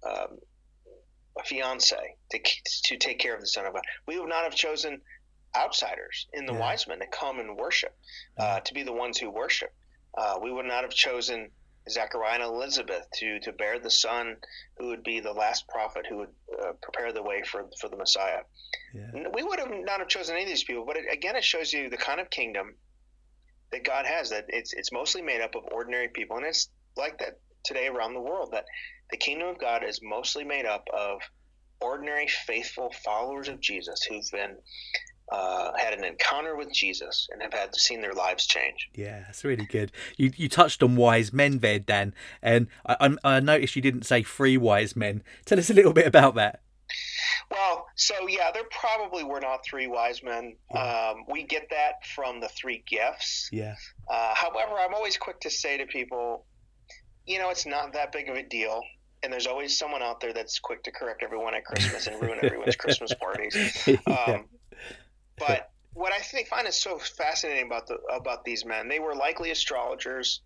um, 0.08 0.38
a 1.38 1.44
fiance 1.44 1.96
to 2.32 2.40
to 2.86 2.98
take 2.98 3.20
care 3.20 3.36
of 3.36 3.42
the 3.42 3.48
Son 3.48 3.66
of 3.66 3.74
God. 3.74 3.84
We 4.08 4.20
would 4.20 4.30
not 4.30 4.44
have 4.44 4.56
chosen 4.56 5.02
outsiders 5.56 6.28
in 6.34 6.46
the 6.46 6.54
yeah. 6.54 6.60
wise 6.60 6.88
men 6.88 7.00
to 7.00 7.08
come 7.08 7.40
and 7.40 7.58
worship, 7.58 7.96
uh, 8.38 8.60
to 8.60 8.74
be 8.74 8.84
the 8.84 8.94
ones 8.94 9.18
who 9.18 9.30
worship. 9.30 9.74
Uh, 10.18 10.40
we 10.42 10.52
would 10.52 10.66
not 10.66 10.84
have 10.84 10.92
chosen 10.92 11.50
Zechariah 11.90 12.36
and 12.36 12.44
Elizabeth 12.44 13.08
to, 13.16 13.40
to 13.40 13.52
bear 13.54 13.80
the 13.80 13.90
son 13.90 14.38
who 14.78 14.88
would 14.88 15.04
be 15.04 15.20
the 15.20 15.32
last 15.32 15.68
prophet 15.68 16.06
who 16.08 16.18
would 16.18 16.30
uh, 16.62 16.72
prepare 16.82 17.14
the 17.14 17.24
way 17.24 17.42
for, 17.44 17.66
for 17.80 17.90
the 17.90 17.98
Messiah. 17.98 18.42
Yeah. 18.94 19.28
We 19.34 19.44
would 19.44 19.60
have 19.60 19.72
not 19.72 20.00
have 20.00 20.08
chosen 20.08 20.36
any 20.36 20.44
of 20.44 20.50
these 20.50 20.64
people, 20.64 20.86
but 20.86 20.98
it, 20.98 21.06
again, 21.12 21.36
it 21.36 21.44
shows 21.44 21.72
you 21.74 21.90
the 21.90 21.98
kind 21.98 22.20
of 22.20 22.30
kingdom 22.30 22.76
that 23.72 23.84
God 23.84 24.06
has. 24.06 24.30
That 24.30 24.46
it's 24.50 24.74
it's 24.74 24.92
mostly 24.92 25.22
made 25.22 25.42
up 25.42 25.56
of 25.56 25.64
ordinary 25.72 26.10
people, 26.10 26.38
and 26.38 26.46
it's 26.46 26.70
like 26.98 27.20
that 27.20 27.40
today 27.64 27.88
around 27.88 28.14
the 28.14 28.22
world. 28.22 28.50
That 28.52 28.66
the 29.12 29.18
kingdom 29.18 29.50
of 29.50 29.60
God 29.60 29.84
is 29.84 30.00
mostly 30.04 30.44
made 30.44 30.66
up 30.66 30.88
of 30.94 31.20
ordinary, 31.82 32.28
faithful 32.28 32.92
followers 33.04 33.48
of 33.48 33.60
Jesus 33.60 34.04
who've 34.04 34.30
been 34.32 34.58
uh, 35.32 35.72
had 35.78 35.94
an 35.94 36.04
encounter 36.04 36.56
with 36.56 36.74
Jesus 36.74 37.28
and 37.32 37.42
have 37.42 37.54
had 37.54 37.76
seen 37.76 38.02
their 38.02 38.14
lives 38.14 38.46
change. 38.48 38.90
Yeah, 38.96 39.20
that's 39.26 39.44
really 39.44 39.66
good. 39.66 39.92
You 40.18 40.32
you 40.36 40.50
touched 40.50 40.82
on 40.82 40.96
wise 40.96 41.32
men 41.32 41.60
there, 41.60 41.80
Dan, 41.80 42.14
and 42.42 42.68
I, 42.86 43.16
I 43.24 43.40
noticed 43.40 43.76
you 43.76 43.82
didn't 43.82 44.04
say 44.04 44.24
three 44.24 44.58
wise 44.58 44.96
men. 44.96 45.24
Tell 45.46 45.60
us 45.60 45.70
a 45.70 45.74
little 45.74 45.94
bit 45.94 46.08
about 46.08 46.36
that. 46.36 46.62
Well, 47.52 47.86
so 47.96 48.28
yeah, 48.28 48.52
there 48.52 48.64
probably 48.72 49.24
were 49.24 49.40
not 49.40 49.64
three 49.64 49.88
wise 49.88 50.24
men. 50.24 50.56
Yeah. 50.74 51.12
Um, 51.12 51.26
we 51.30 51.44
get 51.44 51.70
that 51.70 52.06
from 52.16 52.42
the 52.42 52.50
three 52.50 52.84
gifts. 52.88 53.50
Yeah. 53.52 53.76
Uh, 54.10 54.34
however, 54.36 54.74
I'm 54.80 54.94
always 54.94 55.18
quick 55.18 55.40
to 55.42 55.50
say 55.50 55.78
to 55.78 55.86
people, 55.86 56.46
you 57.26 57.40
know, 57.40 57.50
it's 57.50 57.66
not 57.66 57.94
that 57.94 58.12
big 58.12 58.30
of 58.30 58.36
a 58.36 58.44
deal. 58.44 58.82
And 59.22 59.34
there's 59.34 59.48
always 59.48 59.78
someone 59.78 60.02
out 60.02 60.22
there 60.22 60.34
that's 60.34 60.60
quick 60.60 60.84
to 60.84 60.92
correct 60.92 61.24
everyone 61.24 61.54
at 61.54 61.66
Christmas 61.66 62.08
and 62.08 62.22
ruin 62.22 62.40
everyone's 62.44 62.76
Christmas 62.76 63.14
parties. 63.14 63.56
Um, 63.88 63.96
yeah. 64.08 64.42
But 65.38 65.72
what 65.94 66.14
I 66.14 66.20
think 66.20 66.48
find 66.48 66.68
is 66.68 66.76
so 66.76 66.98
fascinating 66.98 67.66
about 67.66 67.88
the 67.88 67.98
about 68.14 68.44
these 68.44 68.66
men, 68.66 68.88
they 68.88 69.00
were 69.00 69.16
likely 69.16 69.52
astrologers, 69.52 70.42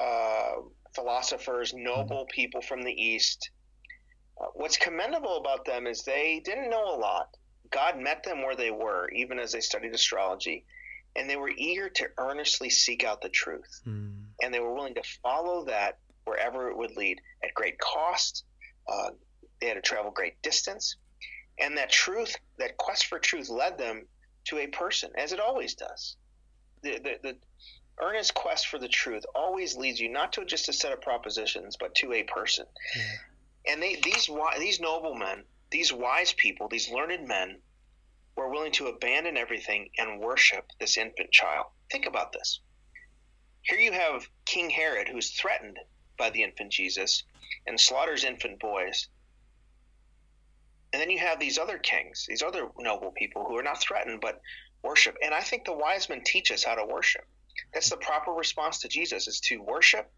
uh, 0.00 0.56
philosophers, 0.94 1.74
noble 1.74 2.24
mm-hmm. 2.24 2.34
people 2.34 2.62
from 2.62 2.82
the 2.82 2.92
East. 2.92 3.50
Uh, 4.40 4.46
what's 4.54 4.76
commendable 4.76 5.36
about 5.36 5.64
them 5.64 5.86
is 5.86 6.02
they 6.02 6.40
didn't 6.44 6.70
know 6.70 6.94
a 6.94 6.98
lot. 6.98 7.28
God 7.70 7.98
met 7.98 8.22
them 8.22 8.42
where 8.42 8.56
they 8.56 8.70
were, 8.70 9.08
even 9.10 9.38
as 9.38 9.52
they 9.52 9.60
studied 9.60 9.94
astrology, 9.94 10.64
and 11.16 11.28
they 11.28 11.36
were 11.36 11.50
eager 11.50 11.88
to 11.88 12.06
earnestly 12.18 12.70
seek 12.70 13.04
out 13.04 13.22
the 13.22 13.28
truth. 13.28 13.80
Mm. 13.86 14.24
And 14.42 14.52
they 14.52 14.60
were 14.60 14.74
willing 14.74 14.94
to 14.94 15.02
follow 15.22 15.64
that 15.64 15.98
wherever 16.26 16.70
it 16.70 16.76
would 16.76 16.96
lead 16.96 17.20
at 17.42 17.54
great 17.54 17.78
cost. 17.78 18.44
Uh, 18.86 19.10
they 19.60 19.68
had 19.68 19.74
to 19.74 19.80
travel 19.80 20.10
great 20.10 20.40
distance. 20.42 20.96
And 21.58 21.78
that 21.78 21.90
truth, 21.90 22.36
that 22.58 22.76
quest 22.76 23.06
for 23.06 23.18
truth, 23.18 23.48
led 23.48 23.78
them 23.78 24.06
to 24.48 24.58
a 24.58 24.66
person, 24.66 25.10
as 25.16 25.32
it 25.32 25.40
always 25.40 25.74
does. 25.74 26.16
The, 26.82 26.98
the, 26.98 27.18
the 27.22 27.36
earnest 28.00 28.34
quest 28.34 28.68
for 28.68 28.78
the 28.78 28.88
truth 28.88 29.24
always 29.34 29.76
leads 29.76 29.98
you 29.98 30.10
not 30.10 30.34
to 30.34 30.44
just 30.44 30.68
a 30.68 30.72
set 30.72 30.92
of 30.92 31.00
propositions, 31.00 31.76
but 31.80 31.94
to 31.96 32.12
a 32.12 32.24
person. 32.24 32.66
Yeah. 32.94 33.72
And 33.72 33.82
they, 33.82 33.96
these 33.96 34.28
these 34.58 34.80
noblemen, 34.80 35.44
these 35.70 35.92
wise 35.92 36.32
people, 36.34 36.68
these 36.68 36.90
learned 36.90 37.26
men, 37.26 37.58
were 38.36 38.50
willing 38.50 38.72
to 38.72 38.86
abandon 38.86 39.36
everything 39.36 39.88
and 39.98 40.20
worship 40.20 40.66
this 40.78 40.98
infant 40.98 41.32
child. 41.32 41.66
Think 41.90 42.06
about 42.06 42.32
this. 42.32 42.60
Here 43.62 43.78
you 43.78 43.92
have 43.92 44.28
King 44.44 44.70
Herod, 44.70 45.08
who's 45.08 45.30
threatened 45.30 45.78
by 46.16 46.30
the 46.30 46.42
infant 46.42 46.72
Jesus 46.72 47.24
and 47.66 47.78
slaughters 47.78 48.24
infant 48.24 48.58
boys. 48.60 49.08
And 50.92 51.02
then 51.02 51.10
you 51.10 51.18
have 51.18 51.38
these 51.38 51.58
other 51.58 51.78
kings, 51.78 52.26
these 52.28 52.42
other 52.42 52.68
noble 52.78 53.10
people 53.10 53.44
who 53.44 53.56
are 53.56 53.62
not 53.62 53.80
threatened 53.80 54.20
but 54.20 54.40
worship. 54.82 55.16
And 55.22 55.34
I 55.34 55.40
think 55.40 55.64
the 55.64 55.72
wise 55.72 56.08
men 56.08 56.22
teach 56.24 56.50
us 56.50 56.64
how 56.64 56.74
to 56.74 56.86
worship. 56.86 57.24
That's 57.74 57.90
the 57.90 57.96
proper 57.96 58.32
response 58.32 58.78
to 58.80 58.88
Jesus 58.88 59.26
is 59.28 59.40
to 59.40 59.62
worship, 59.62 60.10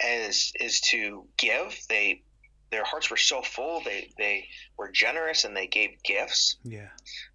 as 0.00 0.52
is 0.60 0.80
to 0.92 1.26
give. 1.36 1.78
They 1.88 2.22
their 2.70 2.84
hearts 2.84 3.10
were 3.10 3.16
so 3.16 3.42
full. 3.42 3.82
They 3.82 4.10
they 4.16 4.48
were 4.76 4.90
generous 4.90 5.44
and 5.44 5.56
they 5.56 5.66
gave 5.66 6.02
gifts. 6.02 6.56
Yeah. 6.64 6.88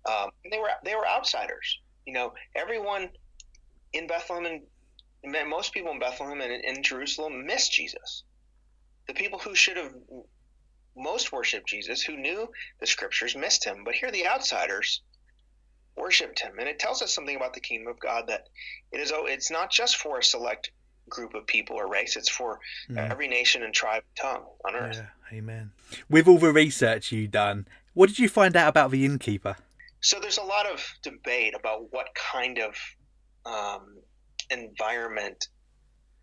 Um, 0.05 0.31
and 0.43 0.51
they 0.51 0.59
were 0.59 0.69
they 0.83 0.95
were 0.95 1.07
outsiders. 1.07 1.79
You 2.05 2.13
know, 2.13 2.33
everyone 2.55 3.09
in 3.93 4.07
Bethlehem 4.07 4.45
and 4.45 4.61
most 5.23 5.73
people 5.73 5.91
in 5.91 5.99
Bethlehem 5.99 6.41
and 6.41 6.63
in 6.63 6.83
Jerusalem 6.83 7.45
missed 7.45 7.71
Jesus. 7.71 8.23
The 9.07 9.13
people 9.13 9.39
who 9.39 9.55
should 9.55 9.77
have 9.77 9.93
most 10.95 11.31
worshiped 11.31 11.67
Jesus, 11.67 12.01
who 12.01 12.17
knew 12.17 12.49
the 12.79 12.87
scriptures, 12.87 13.35
missed 13.35 13.63
him. 13.63 13.83
But 13.83 13.95
here, 13.95 14.11
the 14.11 14.27
outsiders 14.27 15.01
worshipped 15.95 16.39
him, 16.39 16.59
and 16.59 16.67
it 16.67 16.79
tells 16.79 17.01
us 17.01 17.13
something 17.13 17.35
about 17.35 17.53
the 17.53 17.59
kingdom 17.59 17.87
of 17.87 17.99
God 17.99 18.27
that 18.27 18.47
it 18.91 18.99
is. 18.99 19.11
Oh, 19.11 19.25
it's 19.25 19.51
not 19.51 19.71
just 19.71 19.97
for 19.97 20.19
a 20.19 20.23
select 20.23 20.71
group 21.09 21.33
of 21.33 21.47
people 21.47 21.77
or 21.77 21.87
race; 21.87 22.15
it's 22.15 22.29
for 22.29 22.59
mm. 22.89 22.97
every 22.97 23.27
nation 23.27 23.63
and 23.63 23.73
tribe, 23.73 24.03
tongue 24.19 24.45
on 24.65 24.75
earth. 24.75 24.97
Yeah, 24.97 25.37
amen. 25.37 25.71
With 26.09 26.27
all 26.27 26.37
the 26.37 26.51
research 26.51 27.11
you've 27.11 27.31
done, 27.31 27.67
what 27.93 28.09
did 28.09 28.19
you 28.19 28.29
find 28.29 28.55
out 28.55 28.69
about 28.69 28.91
the 28.91 29.05
innkeeper? 29.05 29.55
So 30.01 30.19
there's 30.19 30.37
a 30.37 30.43
lot 30.43 30.67
of 30.67 30.85
debate 31.01 31.55
about 31.57 31.91
what 31.91 32.07
kind 32.15 32.59
of 32.59 32.75
um, 33.45 33.97
environment 34.49 35.47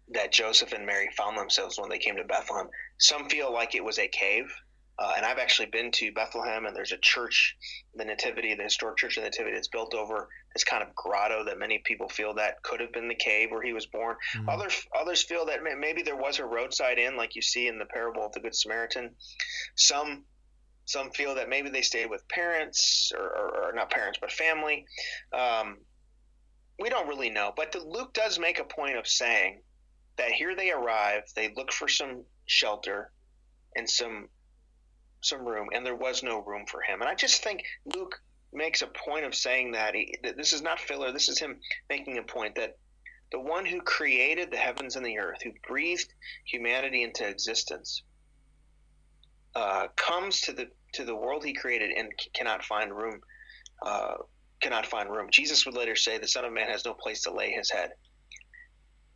that 0.08 0.32
Joseph 0.32 0.72
and 0.72 0.86
Mary 0.86 1.08
found 1.16 1.38
themselves 1.38 1.78
when 1.78 1.88
they 1.88 1.98
came 1.98 2.16
to 2.16 2.24
Bethlehem. 2.24 2.68
Some 2.98 3.28
feel 3.28 3.52
like 3.52 3.74
it 3.74 3.84
was 3.84 3.98
a 3.98 4.08
cave. 4.08 4.52
Uh, 4.96 5.12
and 5.16 5.26
I've 5.26 5.38
actually 5.38 5.66
been 5.66 5.90
to 5.92 6.12
Bethlehem, 6.12 6.66
and 6.66 6.76
there's 6.76 6.92
a 6.92 6.98
church, 6.98 7.56
the 7.96 8.04
Nativity, 8.04 8.54
the 8.54 8.62
historic 8.62 8.96
church 8.96 9.16
of 9.16 9.24
the 9.24 9.30
Nativity, 9.30 9.56
that's 9.56 9.66
built 9.66 9.92
over 9.92 10.28
this 10.54 10.62
kind 10.62 10.84
of 10.84 10.94
grotto 10.94 11.44
that 11.46 11.58
many 11.58 11.82
people 11.84 12.08
feel 12.08 12.34
that 12.34 12.62
could 12.62 12.78
have 12.78 12.92
been 12.92 13.08
the 13.08 13.14
cave 13.16 13.50
where 13.50 13.62
he 13.62 13.72
was 13.72 13.86
born. 13.86 14.14
Mm-hmm. 14.36 14.48
Others 14.48 14.86
others 14.96 15.22
feel 15.24 15.46
that 15.46 15.60
maybe 15.64 16.02
there 16.02 16.14
was 16.14 16.38
a 16.38 16.44
roadside 16.44 16.98
inn, 16.98 17.16
like 17.16 17.34
you 17.34 17.42
see 17.42 17.66
in 17.66 17.80
the 17.80 17.86
parable 17.86 18.24
of 18.24 18.30
the 18.32 18.40
Good 18.40 18.54
Samaritan. 18.54 19.10
Some 19.74 20.26
some 20.84 21.10
feel 21.10 21.34
that 21.34 21.48
maybe 21.48 21.70
they 21.70 21.82
stayed 21.82 22.08
with 22.08 22.28
parents, 22.28 23.10
or, 23.18 23.24
or, 23.24 23.70
or 23.70 23.72
not 23.72 23.90
parents, 23.90 24.18
but 24.20 24.30
family. 24.30 24.86
Um, 25.32 25.78
we 26.78 26.88
don't 26.88 27.08
really 27.08 27.30
know, 27.30 27.52
but 27.56 27.72
the, 27.72 27.78
Luke 27.78 28.12
does 28.12 28.38
make 28.38 28.58
a 28.58 28.64
point 28.64 28.96
of 28.96 29.06
saying 29.06 29.60
that 30.16 30.32
here 30.32 30.54
they 30.54 30.70
arrive, 30.70 31.22
they 31.34 31.52
look 31.56 31.72
for 31.72 31.88
some 31.88 32.22
shelter 32.46 33.10
and 33.76 33.88
some 33.88 34.28
some 35.20 35.46
room, 35.46 35.68
and 35.72 35.86
there 35.86 35.94
was 35.94 36.22
no 36.22 36.42
room 36.42 36.66
for 36.70 36.82
him. 36.82 37.00
And 37.00 37.08
I 37.08 37.14
just 37.14 37.42
think 37.42 37.64
Luke 37.86 38.20
makes 38.52 38.82
a 38.82 38.86
point 38.86 39.24
of 39.24 39.34
saying 39.34 39.72
that, 39.72 39.94
he, 39.94 40.18
that 40.22 40.36
this 40.36 40.52
is 40.52 40.60
not 40.60 40.78
filler. 40.78 41.12
This 41.12 41.30
is 41.30 41.38
him 41.38 41.58
making 41.88 42.18
a 42.18 42.22
point 42.22 42.56
that 42.56 42.76
the 43.32 43.40
one 43.40 43.64
who 43.64 43.80
created 43.80 44.50
the 44.50 44.58
heavens 44.58 44.96
and 44.96 45.04
the 45.04 45.18
earth, 45.18 45.38
who 45.42 45.52
breathed 45.66 46.12
humanity 46.44 47.02
into 47.02 47.26
existence, 47.26 48.02
uh, 49.54 49.88
comes 49.96 50.42
to 50.42 50.52
the 50.52 50.68
to 50.92 51.04
the 51.04 51.14
world 51.14 51.44
he 51.44 51.52
created 51.52 51.90
and 51.96 52.12
cannot 52.34 52.64
find 52.64 52.94
room. 52.94 53.20
Uh, 53.82 54.14
cannot 54.60 54.86
find 54.86 55.10
room. 55.10 55.28
Jesus 55.30 55.66
would 55.66 55.74
later 55.74 55.96
say, 55.96 56.18
"The 56.18 56.28
Son 56.28 56.44
of 56.44 56.52
Man 56.52 56.68
has 56.68 56.84
no 56.84 56.94
place 56.94 57.22
to 57.22 57.30
lay 57.30 57.50
his 57.50 57.70
head." 57.70 57.92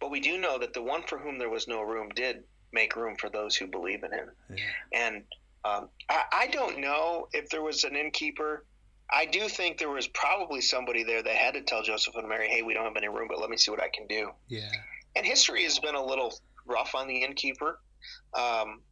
But 0.00 0.10
we 0.10 0.20
do 0.20 0.38
know 0.38 0.58
that 0.58 0.72
the 0.72 0.82
one 0.82 1.02
for 1.02 1.18
whom 1.18 1.38
there 1.38 1.50
was 1.50 1.66
no 1.66 1.82
room 1.82 2.10
did 2.10 2.44
make 2.72 2.96
room 2.96 3.16
for 3.16 3.28
those 3.28 3.56
who 3.56 3.66
believe 3.66 4.04
in 4.04 4.12
him. 4.12 4.30
Yeah. 4.50 4.64
And 4.92 5.24
um, 5.64 5.88
I, 6.08 6.22
I, 6.32 6.46
don't 6.48 6.78
know 6.78 7.28
if 7.32 7.48
there 7.48 7.62
was 7.62 7.84
an 7.84 7.96
innkeeper. 7.96 8.64
I 9.10 9.26
do 9.26 9.48
think 9.48 9.78
there 9.78 9.90
was 9.90 10.06
probably 10.08 10.60
somebody 10.60 11.02
there 11.02 11.22
that 11.22 11.34
had 11.34 11.54
to 11.54 11.62
tell 11.62 11.82
Joseph 11.82 12.14
and 12.14 12.28
Mary, 12.28 12.48
"Hey, 12.48 12.62
we 12.62 12.74
don't 12.74 12.84
have 12.84 12.96
any 12.96 13.08
room, 13.08 13.26
but 13.28 13.40
let 13.40 13.50
me 13.50 13.56
see 13.56 13.70
what 13.70 13.82
I 13.82 13.88
can 13.88 14.06
do." 14.06 14.30
Yeah. 14.48 14.70
And 15.16 15.26
history 15.26 15.64
has 15.64 15.78
been 15.78 15.94
a 15.94 16.04
little 16.04 16.38
rough 16.66 16.94
on 16.94 17.08
the 17.08 17.22
innkeeper, 17.22 17.80
um, 18.34 18.82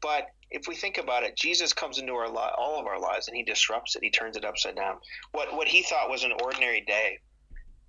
but 0.00 0.28
if 0.54 0.68
we 0.68 0.76
think 0.76 0.98
about 0.98 1.24
it, 1.24 1.36
Jesus 1.36 1.72
comes 1.72 1.98
into 1.98 2.12
our 2.12 2.28
li- 2.28 2.54
all 2.56 2.78
of 2.78 2.86
our 2.86 3.00
lives 3.00 3.26
and 3.26 3.36
he 3.36 3.42
disrupts 3.42 3.96
it. 3.96 4.04
He 4.04 4.10
turns 4.10 4.36
it 4.36 4.44
upside 4.44 4.76
down. 4.76 4.98
What 5.32 5.54
what 5.54 5.66
he 5.66 5.82
thought 5.82 6.08
was 6.08 6.22
an 6.22 6.32
ordinary 6.42 6.80
day, 6.82 7.18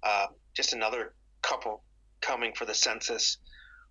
uh, 0.04 0.28
just 0.56 0.74
another 0.74 1.14
couple 1.42 1.84
coming 2.22 2.54
for 2.54 2.66
the 2.66 2.74
census, 2.74 3.38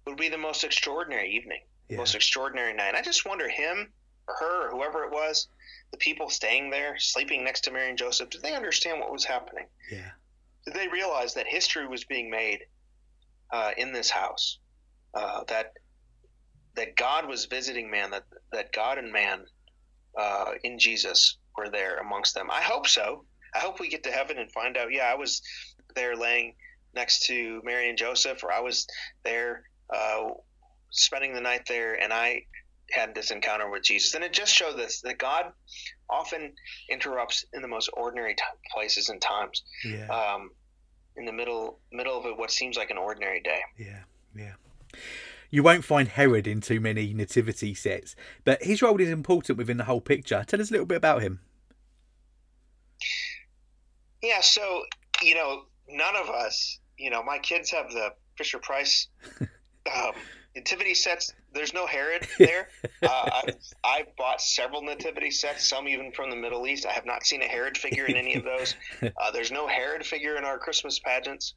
would 0.07 0.17
be 0.17 0.29
the 0.29 0.39
most 0.39 0.65
extraordinary 0.65 1.31
evening, 1.31 1.61
yeah. 1.89 1.99
most 1.99 2.17
extraordinary 2.17 2.75
night. 2.75 2.95
I 2.95 3.03
just 3.03 3.25
wonder 3.25 3.49
him 3.49 3.93
or 4.27 4.35
her 4.41 4.67
or 4.67 4.71
whoever 4.71 5.05
it 5.05 5.13
was, 5.13 5.49
the 5.93 5.99
people 5.99 6.29
staying 6.29 6.71
there, 6.71 6.99
sleeping 6.99 7.45
next 7.45 7.61
to 7.63 7.71
Mary 7.71 7.91
and 7.91 7.99
Joseph, 7.99 8.31
did 8.31 8.43
they 8.43 8.55
understand 8.55 8.99
what 8.99 9.13
was 9.13 9.25
happening? 9.25 9.67
Yeah. 9.93 10.11
Did 10.65 10.75
they 10.75 10.89
realize 10.89 11.35
that 11.35 11.47
history 11.47 11.87
was 11.87 12.05
being 12.05 12.31
made 12.31 12.61
uh, 13.53 13.71
in 13.77 13.93
this 13.93 14.11
house? 14.11 14.59
Uh, 15.15 15.45
that 15.45 15.75
that 16.77 16.97
God 16.97 17.29
was 17.29 17.47
visiting 17.47 17.91
man, 17.91 18.11
that 18.11 18.25
that 18.53 18.73
God 18.73 18.99
and 18.99 19.13
man 19.13 19.45
uh, 20.19 20.53
in 20.63 20.79
Jesus 20.79 21.39
were 21.57 21.69
there 21.69 21.99
amongst 21.99 22.35
them. 22.35 22.51
I 22.51 22.61
hope 22.61 22.87
so. 22.87 23.25
I 23.55 23.59
hope 23.59 23.79
we 23.79 23.89
get 23.89 24.03
to 24.05 24.11
heaven 24.11 24.39
and 24.39 24.51
find 24.51 24.77
out. 24.77 24.93
Yeah, 24.93 25.11
I 25.11 25.15
was 25.15 25.43
there 25.95 26.17
laying 26.17 26.55
next 26.95 27.27
to 27.27 27.61
Mary 27.65 27.89
and 27.89 27.99
Joseph, 27.99 28.43
or 28.43 28.53
I 28.53 28.61
was 28.61 28.87
there 29.25 29.65
uh, 29.95 30.31
spending 30.91 31.35
the 31.35 31.41
night 31.41 31.67
there, 31.69 31.95
and 32.01 32.13
I 32.13 32.43
had 32.91 33.15
this 33.15 33.31
encounter 33.31 33.71
with 33.71 33.83
Jesus. 33.83 34.15
And 34.15 34.25
it 34.25 34.33
just 34.33 34.53
showed 34.53 34.77
this 34.77 35.01
that 35.03 35.19
God 35.19 35.47
often 36.11 36.53
interrupts 36.91 37.45
in 37.53 37.63
the 37.63 37.69
most 37.69 37.91
ordinary 37.95 38.35
t- 38.35 38.43
places 38.73 39.09
and 39.09 39.21
times. 39.21 39.63
Yeah. 39.85 40.07
Um, 40.09 40.51
in 41.17 41.25
the 41.25 41.33
middle 41.33 41.79
middle 41.93 42.19
of 42.19 42.39
what 42.39 42.51
seems 42.51 42.77
like 42.77 42.91
an 42.91 42.99
ordinary 42.99 43.41
day. 43.41 43.61
Yeah, 43.79 44.01
yeah. 44.37 44.55
You 45.55 45.63
won't 45.63 45.85
find 45.85 46.09
Herod 46.09 46.49
in 46.49 46.61
too 46.61 46.81
many 46.81 47.15
nativity 47.15 47.75
sets, 47.75 48.17
but 48.43 48.61
his 48.61 48.83
role 48.83 49.01
is 49.01 49.09
important 49.09 49.57
within 49.57 49.77
the 49.77 49.85
whole 49.85 50.01
picture. 50.01 50.43
Tell 50.45 50.61
us 50.61 50.71
a 50.71 50.73
little 50.73 50.85
bit 50.85 50.97
about 50.97 51.23
him. 51.23 51.39
Yeah, 54.21 54.41
so 54.41 54.83
you 55.23 55.37
know, 55.37 55.67
none 55.89 56.17
of 56.17 56.29
us, 56.29 56.81
you 56.99 57.09
know, 57.09 57.23
my 57.23 57.39
kids 57.39 57.71
have 57.71 57.89
the 57.93 58.09
Fisher 58.37 58.59
Price 58.59 59.07
um, 59.41 60.15
nativity 60.57 60.93
sets. 60.93 61.33
There's 61.55 61.73
no 61.73 61.87
Herod 61.87 62.27
there. 62.39 62.69
Uh, 63.03 63.31
I've, 63.33 63.57
I've, 63.85 64.17
bought 64.17 64.41
several 64.41 64.83
nativity 64.83 65.31
sets, 65.31 65.67
some 65.67 65.89
even 65.89 66.13
from 66.13 66.31
the 66.31 66.37
Middle 66.37 66.67
East. 66.67 66.87
I 66.87 66.93
have 66.93 67.07
not 67.07 67.25
seen 67.25 67.43
a 67.43 67.47
Herod 67.47 67.79
figure 67.79 68.07
in 68.07 68.17
any 68.17 68.35
of 68.35 68.45
those. 68.45 68.75
Uh, 69.21 69.31
there's 69.31 69.53
no 69.53 69.67
Herod 69.67 70.05
figure 70.05 70.37
in 70.37 70.45
our 70.45 70.59
Christmas 70.59 70.99
pageants, 70.99 71.55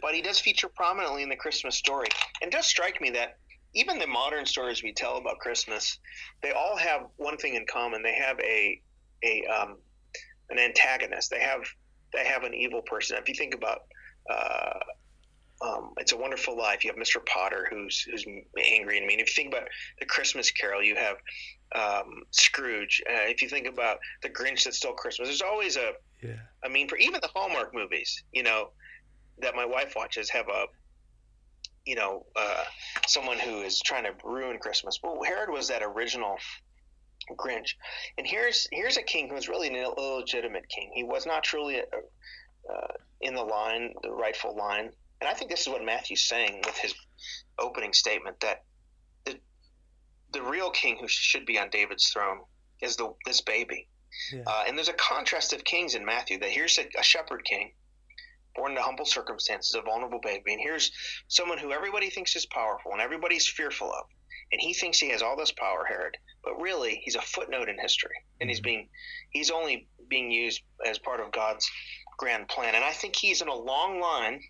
but 0.00 0.14
he 0.14 0.22
does 0.22 0.38
feature 0.38 0.68
prominently 0.68 1.22
in 1.22 1.28
the 1.28 1.36
Christmas 1.36 1.76
story. 1.76 2.08
And 2.42 2.52
it 2.52 2.56
does 2.56 2.66
strike 2.66 3.00
me 3.00 3.10
that 3.10 3.38
even 3.74 3.98
the 3.98 4.06
modern 4.06 4.46
stories 4.46 4.82
we 4.82 4.92
tell 4.92 5.16
about 5.16 5.38
Christmas, 5.38 5.98
they 6.42 6.52
all 6.52 6.76
have 6.76 7.06
one 7.16 7.36
thing 7.36 7.54
in 7.54 7.66
common. 7.66 8.02
They 8.02 8.14
have 8.14 8.38
a 8.40 8.80
a 9.24 9.44
um, 9.46 9.78
an 10.50 10.58
antagonist. 10.58 11.30
They 11.30 11.40
have 11.40 11.62
they 12.12 12.24
have 12.24 12.42
an 12.42 12.54
evil 12.54 12.82
person. 12.82 13.18
If 13.18 13.28
you 13.28 13.34
think 13.34 13.54
about 13.54 13.82
uh, 14.30 14.78
um, 15.60 15.92
it's 15.96 16.12
a 16.12 16.16
Wonderful 16.16 16.56
Life. 16.56 16.84
You 16.84 16.92
have 16.92 17.00
Mr. 17.00 17.24
Potter, 17.24 17.66
who's 17.70 18.00
who's 18.02 18.24
angry 18.64 18.98
and 18.98 19.06
mean. 19.06 19.20
If 19.20 19.28
you 19.28 19.42
think 19.42 19.54
about 19.54 19.68
the 19.98 20.06
Christmas 20.06 20.50
Carol, 20.50 20.82
you 20.82 20.96
have 20.96 21.16
um, 21.74 22.22
Scrooge. 22.30 23.02
Uh, 23.08 23.26
if 23.28 23.42
you 23.42 23.48
think 23.48 23.66
about 23.66 23.98
the 24.22 24.30
Grinch 24.30 24.64
that 24.64 24.74
stole 24.74 24.92
Christmas, 24.92 25.28
there's 25.28 25.42
always 25.42 25.76
a 25.76 25.92
yeah. 26.22 26.36
I 26.64 26.68
mean, 26.68 26.88
for 26.88 26.96
even 26.96 27.20
the 27.20 27.28
Hallmark 27.34 27.74
movies, 27.74 28.22
you 28.32 28.42
know, 28.42 28.70
that 29.40 29.54
my 29.54 29.64
wife 29.64 29.94
watches 29.96 30.30
have 30.30 30.48
a 30.48 30.66
you 31.84 31.96
know 31.96 32.24
uh, 32.36 32.64
someone 33.08 33.38
who 33.38 33.62
is 33.62 33.80
trying 33.80 34.04
to 34.04 34.12
ruin 34.24 34.58
Christmas. 34.58 35.00
Well, 35.02 35.22
Herod 35.24 35.50
was 35.50 35.68
that 35.68 35.82
original 35.82 36.36
Grinch, 37.36 37.74
and 38.16 38.26
here's 38.26 38.68
here's 38.70 38.96
a 38.96 39.02
king 39.02 39.28
who 39.28 39.34
was 39.34 39.48
really 39.48 39.68
an 39.68 39.74
illegitimate 39.74 40.68
king. 40.68 40.92
He 40.94 41.02
was 41.02 41.26
not 41.26 41.42
truly 41.42 41.78
a, 41.78 41.82
uh, 41.82 42.92
in 43.20 43.34
the 43.34 43.42
line, 43.42 43.94
the 44.04 44.12
rightful 44.12 44.56
line 44.56 44.92
and 45.20 45.28
I 45.28 45.34
think 45.34 45.50
this 45.50 45.62
is 45.62 45.68
what 45.68 45.84
Matthew's 45.84 46.24
saying 46.24 46.62
with 46.64 46.76
his 46.78 46.94
opening 47.58 47.92
statement 47.92 48.38
that 48.40 48.64
the 49.24 49.38
the 50.32 50.42
real 50.42 50.70
king 50.70 50.96
who 51.00 51.08
should 51.08 51.46
be 51.46 51.58
on 51.58 51.70
David's 51.70 52.08
throne 52.10 52.40
is 52.80 52.96
the 52.96 53.12
this 53.26 53.40
baby. 53.40 53.88
Yeah. 54.32 54.42
Uh, 54.46 54.64
and 54.66 54.76
there's 54.76 54.88
a 54.88 54.94
contrast 54.94 55.52
of 55.52 55.64
kings 55.64 55.94
in 55.94 56.04
Matthew. 56.04 56.38
That 56.38 56.50
here's 56.50 56.78
a, 56.78 56.86
a 56.98 57.02
shepherd 57.02 57.44
king, 57.44 57.72
born 58.54 58.72
into 58.72 58.82
humble 58.82 59.04
circumstances, 59.04 59.74
a 59.74 59.82
vulnerable 59.82 60.20
baby, 60.22 60.52
and 60.52 60.60
here's 60.60 60.90
someone 61.28 61.58
who 61.58 61.72
everybody 61.72 62.10
thinks 62.10 62.34
is 62.36 62.46
powerful 62.46 62.92
and 62.92 63.00
everybody's 63.00 63.46
fearful 63.46 63.88
of. 63.88 64.06
and 64.52 64.60
he 64.60 64.72
thinks 64.72 64.98
he 64.98 65.10
has 65.10 65.22
all 65.22 65.36
this 65.36 65.52
power, 65.52 65.84
Herod. 65.86 66.16
But 66.42 66.60
really, 66.60 67.00
he's 67.04 67.16
a 67.16 67.20
footnote 67.22 67.68
in 67.68 67.78
history, 67.78 68.14
and 68.40 68.48
he's 68.48 68.60
mm-hmm. 68.60 68.64
being 68.64 68.88
he's 69.30 69.50
only 69.50 69.88
being 70.08 70.30
used 70.30 70.62
as 70.86 70.98
part 70.98 71.20
of 71.20 71.32
God's 71.32 71.68
grand 72.16 72.48
plan. 72.48 72.74
And 72.74 72.84
I 72.84 72.92
think 72.92 73.14
he's 73.14 73.42
in 73.42 73.48
a 73.48 73.54
long 73.54 74.00
line 74.00 74.40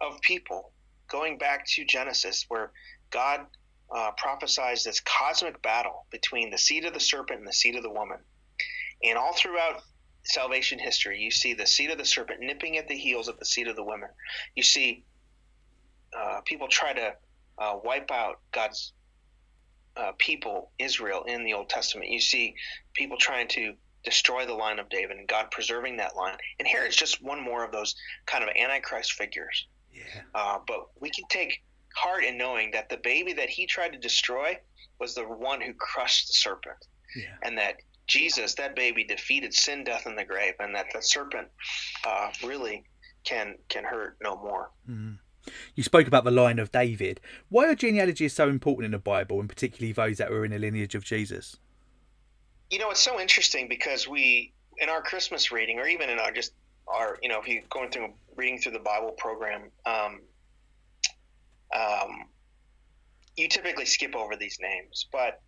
of 0.00 0.20
people 0.20 0.72
going 1.08 1.38
back 1.38 1.66
to 1.66 1.84
Genesis, 1.84 2.44
where 2.48 2.72
God 3.10 3.46
uh, 3.94 4.10
prophesies 4.16 4.84
this 4.84 5.00
cosmic 5.00 5.62
battle 5.62 6.06
between 6.10 6.50
the 6.50 6.58
seed 6.58 6.84
of 6.84 6.94
the 6.94 7.00
serpent 7.00 7.38
and 7.38 7.48
the 7.48 7.52
seed 7.52 7.76
of 7.76 7.82
the 7.82 7.90
woman. 7.90 8.18
And 9.04 9.16
all 9.16 9.32
throughout 9.34 9.82
salvation 10.24 10.78
history, 10.78 11.20
you 11.20 11.30
see 11.30 11.54
the 11.54 11.66
seed 11.66 11.90
of 11.90 11.98
the 11.98 12.04
serpent 12.04 12.40
nipping 12.40 12.76
at 12.78 12.88
the 12.88 12.96
heels 12.96 13.28
of 13.28 13.38
the 13.38 13.44
seed 13.44 13.68
of 13.68 13.76
the 13.76 13.84
woman. 13.84 14.08
You 14.54 14.62
see 14.62 15.04
uh, 16.16 16.40
people 16.44 16.68
try 16.68 16.92
to 16.92 17.14
uh, 17.58 17.78
wipe 17.82 18.10
out 18.10 18.40
God's 18.52 18.92
uh, 19.96 20.12
people, 20.18 20.70
Israel, 20.78 21.24
in 21.24 21.44
the 21.44 21.54
Old 21.54 21.68
Testament. 21.68 22.10
You 22.10 22.20
see 22.20 22.54
people 22.94 23.16
trying 23.16 23.48
to 23.48 23.74
destroy 24.06 24.46
the 24.46 24.54
line 24.54 24.78
of 24.78 24.88
David 24.88 25.18
and 25.18 25.28
God 25.28 25.50
preserving 25.50 25.98
that 25.98 26.16
line. 26.16 26.36
And 26.58 26.66
Herod's 26.66 26.96
just 26.96 27.22
one 27.22 27.42
more 27.42 27.64
of 27.64 27.72
those 27.72 27.94
kind 28.24 28.42
of 28.42 28.50
antichrist 28.56 29.12
figures. 29.12 29.66
Yeah. 29.92 30.22
Uh, 30.34 30.58
but 30.66 30.86
we 31.00 31.10
can 31.10 31.24
take 31.28 31.62
heart 31.94 32.24
in 32.24 32.38
knowing 32.38 32.70
that 32.70 32.88
the 32.88 32.98
baby 32.98 33.32
that 33.34 33.50
he 33.50 33.66
tried 33.66 33.92
to 33.92 33.98
destroy 33.98 34.56
was 35.00 35.14
the 35.14 35.24
one 35.24 35.60
who 35.60 35.74
crushed 35.74 36.28
the 36.28 36.34
serpent. 36.34 36.78
Yeah. 37.16 37.34
And 37.42 37.58
that 37.58 37.76
Jesus, 38.06 38.54
that 38.54 38.76
baby, 38.76 39.02
defeated 39.04 39.52
sin, 39.52 39.82
death, 39.82 40.06
and 40.06 40.16
the 40.16 40.24
grave, 40.24 40.54
and 40.60 40.74
that 40.74 40.86
the 40.94 41.02
serpent 41.02 41.48
uh, 42.06 42.30
really 42.44 42.84
can 43.24 43.56
can 43.68 43.82
hurt 43.82 44.16
no 44.22 44.36
more. 44.36 44.70
Mm-hmm. 44.88 45.14
You 45.74 45.82
spoke 45.82 46.06
about 46.06 46.24
the 46.24 46.30
line 46.30 46.58
of 46.58 46.70
David. 46.70 47.20
Why 47.48 47.66
are 47.66 47.74
genealogies 47.74 48.34
so 48.34 48.48
important 48.48 48.84
in 48.84 48.92
the 48.92 48.98
Bible, 48.98 49.40
and 49.40 49.48
particularly 49.48 49.92
those 49.92 50.18
that 50.18 50.30
were 50.30 50.44
in 50.44 50.52
the 50.52 50.58
lineage 50.58 50.94
of 50.94 51.04
Jesus? 51.04 51.56
You 52.70 52.78
know, 52.78 52.90
it's 52.90 53.00
so 53.00 53.20
interesting 53.20 53.68
because 53.68 54.08
we, 54.08 54.52
in 54.78 54.88
our 54.88 55.02
Christmas 55.02 55.52
reading, 55.52 55.78
or 55.78 55.86
even 55.86 56.10
in 56.10 56.18
our 56.18 56.32
just 56.32 56.52
our, 56.88 57.18
you 57.22 57.28
know, 57.28 57.40
if 57.40 57.48
you're 57.48 57.62
going 57.70 57.90
through 57.90 58.12
reading 58.36 58.58
through 58.58 58.72
the 58.72 58.78
Bible 58.78 59.12
program, 59.12 59.70
um, 59.84 60.20
um, 61.74 62.24
you 63.36 63.48
typically 63.48 63.84
skip 63.84 64.14
over 64.14 64.36
these 64.36 64.58
names. 64.60 65.06
But 65.10 65.40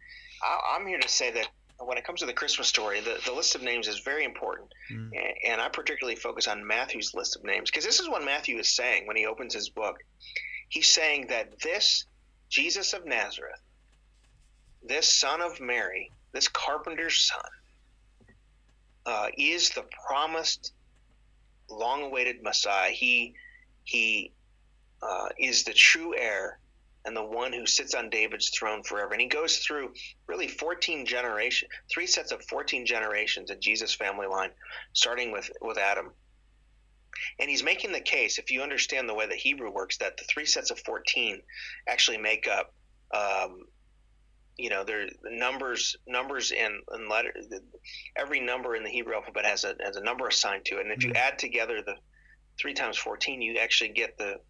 I, 0.42 0.76
I'm 0.76 0.86
here 0.86 0.98
to 0.98 1.08
say 1.08 1.30
that 1.32 1.48
when 1.78 1.96
it 1.96 2.04
comes 2.04 2.20
to 2.20 2.26
the 2.26 2.32
Christmas 2.32 2.66
story, 2.66 3.00
the, 3.00 3.18
the 3.24 3.32
list 3.32 3.54
of 3.54 3.62
names 3.62 3.86
is 3.86 4.00
very 4.00 4.24
important. 4.24 4.68
Mm. 4.92 5.10
And, 5.12 5.52
and, 5.52 5.60
I 5.60 5.68
particularly 5.68 6.16
focus 6.16 6.48
on 6.48 6.66
Matthew's 6.66 7.14
list 7.14 7.36
of 7.36 7.44
names 7.44 7.70
because 7.70 7.84
this 7.84 8.00
is 8.00 8.08
what 8.08 8.24
Matthew 8.24 8.58
is 8.58 8.74
saying 8.74 9.06
when 9.06 9.16
he 9.16 9.26
opens 9.26 9.54
his 9.54 9.68
book. 9.68 9.98
He's 10.68 10.88
saying 10.88 11.28
that 11.28 11.60
this 11.60 12.04
Jesus 12.50 12.92
of 12.92 13.06
Nazareth, 13.06 13.60
this 14.88 15.10
son 15.10 15.40
of 15.40 15.60
Mary, 15.60 16.10
this 16.32 16.48
carpenter's 16.48 17.20
son, 17.20 18.30
uh, 19.06 19.28
is 19.36 19.70
the 19.70 19.84
promised, 20.06 20.72
long 21.70 22.02
awaited 22.02 22.42
Messiah. 22.42 22.90
He, 22.90 23.34
he 23.84 24.32
uh, 25.02 25.28
is 25.38 25.64
the 25.64 25.72
true 25.72 26.14
heir 26.16 26.58
and 27.04 27.16
the 27.16 27.24
one 27.24 27.52
who 27.52 27.64
sits 27.64 27.94
on 27.94 28.10
David's 28.10 28.50
throne 28.50 28.82
forever. 28.82 29.12
And 29.12 29.20
he 29.20 29.28
goes 29.28 29.58
through 29.58 29.92
really 30.26 30.48
14 30.48 31.06
generations, 31.06 31.70
three 31.90 32.06
sets 32.06 32.32
of 32.32 32.44
14 32.44 32.84
generations 32.84 33.50
in 33.50 33.60
Jesus' 33.60 33.94
family 33.94 34.26
line, 34.26 34.50
starting 34.92 35.32
with, 35.32 35.50
with 35.62 35.78
Adam. 35.78 36.10
And 37.38 37.48
he's 37.48 37.62
making 37.62 37.92
the 37.92 38.00
case, 38.00 38.38
if 38.38 38.50
you 38.50 38.62
understand 38.62 39.08
the 39.08 39.14
way 39.14 39.26
that 39.26 39.36
Hebrew 39.36 39.72
works, 39.72 39.96
that 39.98 40.18
the 40.18 40.24
three 40.24 40.44
sets 40.44 40.70
of 40.70 40.78
14 40.80 41.40
actually 41.88 42.18
make 42.18 42.46
up, 42.46 42.74
um, 43.14 43.64
you 44.58 44.70
know, 44.70 44.84
there 44.84 45.06
numbers, 45.24 45.96
numbers 46.06 46.50
in, 46.50 46.80
and 46.90 47.08
letter. 47.08 47.32
Every 48.16 48.40
number 48.40 48.74
in 48.74 48.82
the 48.82 48.90
Hebrew 48.90 49.14
alphabet 49.14 49.44
has 49.44 49.64
a 49.64 49.74
has 49.80 49.96
a 49.96 50.02
number 50.02 50.26
assigned 50.26 50.64
to 50.66 50.78
it, 50.78 50.82
and 50.82 50.92
if 50.92 51.04
you 51.04 51.10
mm-hmm. 51.10 51.28
add 51.28 51.38
together 51.38 51.80
the 51.80 51.94
three 52.60 52.74
times 52.74 52.98
14, 52.98 53.40
you 53.40 53.58
actually 53.58 53.90
get 53.90 54.18
the 54.18 54.40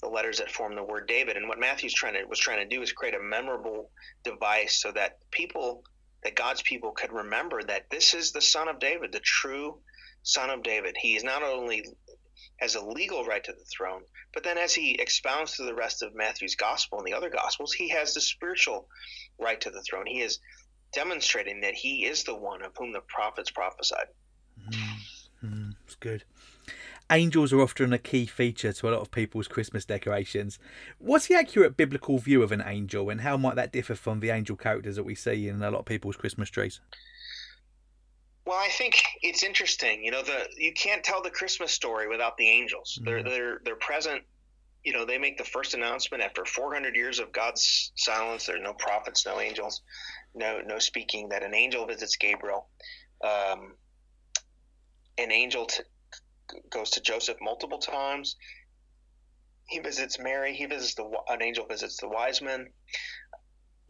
the 0.00 0.08
letters 0.08 0.38
that 0.38 0.50
form 0.50 0.74
the 0.74 0.82
word 0.82 1.06
David. 1.06 1.36
And 1.36 1.48
what 1.48 1.58
Matthew's 1.58 1.92
trying 1.92 2.14
to 2.14 2.24
was 2.24 2.38
trying 2.38 2.66
to 2.66 2.76
do 2.76 2.80
is 2.80 2.92
create 2.92 3.14
a 3.14 3.20
memorable 3.20 3.90
device 4.24 4.80
so 4.80 4.92
that 4.92 5.18
people 5.30 5.84
that 6.22 6.36
God's 6.36 6.62
people 6.62 6.92
could 6.92 7.12
remember 7.12 7.62
that 7.62 7.90
this 7.90 8.14
is 8.14 8.32
the 8.32 8.42
son 8.42 8.68
of 8.68 8.78
David, 8.78 9.12
the 9.12 9.20
true 9.20 9.78
son 10.22 10.50
of 10.50 10.62
David. 10.62 10.96
He 10.98 11.16
is 11.16 11.24
not 11.24 11.42
only 11.42 11.84
has 12.60 12.74
a 12.74 12.84
legal 12.84 13.24
right 13.24 13.42
to 13.44 13.52
the 13.52 13.64
throne, 13.64 14.02
but 14.34 14.44
then 14.44 14.58
as 14.58 14.74
he 14.74 14.92
expounds 15.00 15.54
through 15.54 15.66
the 15.66 15.74
rest 15.74 16.02
of 16.02 16.14
Matthew's 16.14 16.56
gospel 16.56 16.98
and 16.98 17.06
the 17.06 17.14
other 17.14 17.30
gospels, 17.30 17.72
he 17.72 17.88
has 17.88 18.14
the 18.14 18.20
spiritual 18.20 18.88
right 19.38 19.60
to 19.60 19.70
the 19.70 19.82
throne. 19.82 20.06
He 20.06 20.20
is 20.20 20.38
demonstrating 20.92 21.60
that 21.62 21.74
he 21.74 22.04
is 22.04 22.24
the 22.24 22.34
one 22.34 22.62
of 22.62 22.72
whom 22.76 22.92
the 22.92 23.00
prophets 23.00 23.50
prophesied. 23.50 24.08
Mm-hmm. 24.68 25.70
It's 25.86 25.94
good 25.96 26.24
angels 27.10 27.52
are 27.52 27.60
often 27.60 27.92
a 27.92 27.98
key 27.98 28.24
feature 28.24 28.72
to 28.72 28.88
a 28.88 28.92
lot 28.92 29.00
of 29.00 29.10
people's 29.10 29.48
Christmas 29.48 29.84
decorations. 29.84 30.58
What's 30.98 31.26
the 31.26 31.34
accurate 31.34 31.76
biblical 31.76 32.18
view 32.18 32.42
of 32.42 32.52
an 32.52 32.62
angel, 32.64 33.10
and 33.10 33.20
how 33.20 33.36
might 33.36 33.56
that 33.56 33.72
differ 33.72 33.94
from 33.94 34.20
the 34.20 34.30
angel 34.30 34.56
characters 34.56 34.96
that 34.96 35.02
we 35.02 35.14
see 35.14 35.48
in 35.48 35.62
a 35.62 35.70
lot 35.70 35.80
of 35.80 35.84
people's 35.86 36.16
Christmas 36.16 36.48
trees? 36.48 36.80
Well, 38.50 38.58
I 38.58 38.68
think 38.68 39.00
it's 39.22 39.44
interesting. 39.44 40.02
You 40.02 40.10
know, 40.10 40.22
the 40.22 40.48
you 40.56 40.72
can't 40.72 41.04
tell 41.04 41.22
the 41.22 41.30
Christmas 41.30 41.70
story 41.70 42.08
without 42.08 42.36
the 42.36 42.50
angels. 42.50 42.98
Mm-hmm. 42.98 43.04
They're 43.04 43.22
they're 43.22 43.60
they're 43.64 43.76
present. 43.76 44.24
You 44.82 44.92
know, 44.92 45.06
they 45.06 45.18
make 45.18 45.38
the 45.38 45.44
first 45.44 45.74
announcement 45.74 46.20
after 46.20 46.44
400 46.44 46.96
years 46.96 47.20
of 47.20 47.30
God's 47.30 47.92
silence. 47.94 48.46
There's 48.46 48.60
no 48.60 48.72
prophets, 48.72 49.24
no 49.24 49.38
angels, 49.38 49.82
no 50.34 50.62
no 50.66 50.80
speaking. 50.80 51.28
That 51.28 51.44
an 51.44 51.54
angel 51.54 51.86
visits 51.86 52.16
Gabriel. 52.16 52.66
Um, 53.22 53.74
an 55.16 55.30
angel 55.30 55.66
t- 55.66 55.84
goes 56.70 56.90
to 56.90 57.00
Joseph 57.00 57.36
multiple 57.40 57.78
times. 57.78 58.34
He 59.68 59.78
visits 59.78 60.18
Mary. 60.18 60.56
He 60.56 60.66
visits 60.66 60.96
the 60.96 61.08
an 61.28 61.40
angel 61.40 61.66
visits 61.66 61.98
the 61.98 62.08
wise 62.08 62.42
men. 62.42 62.66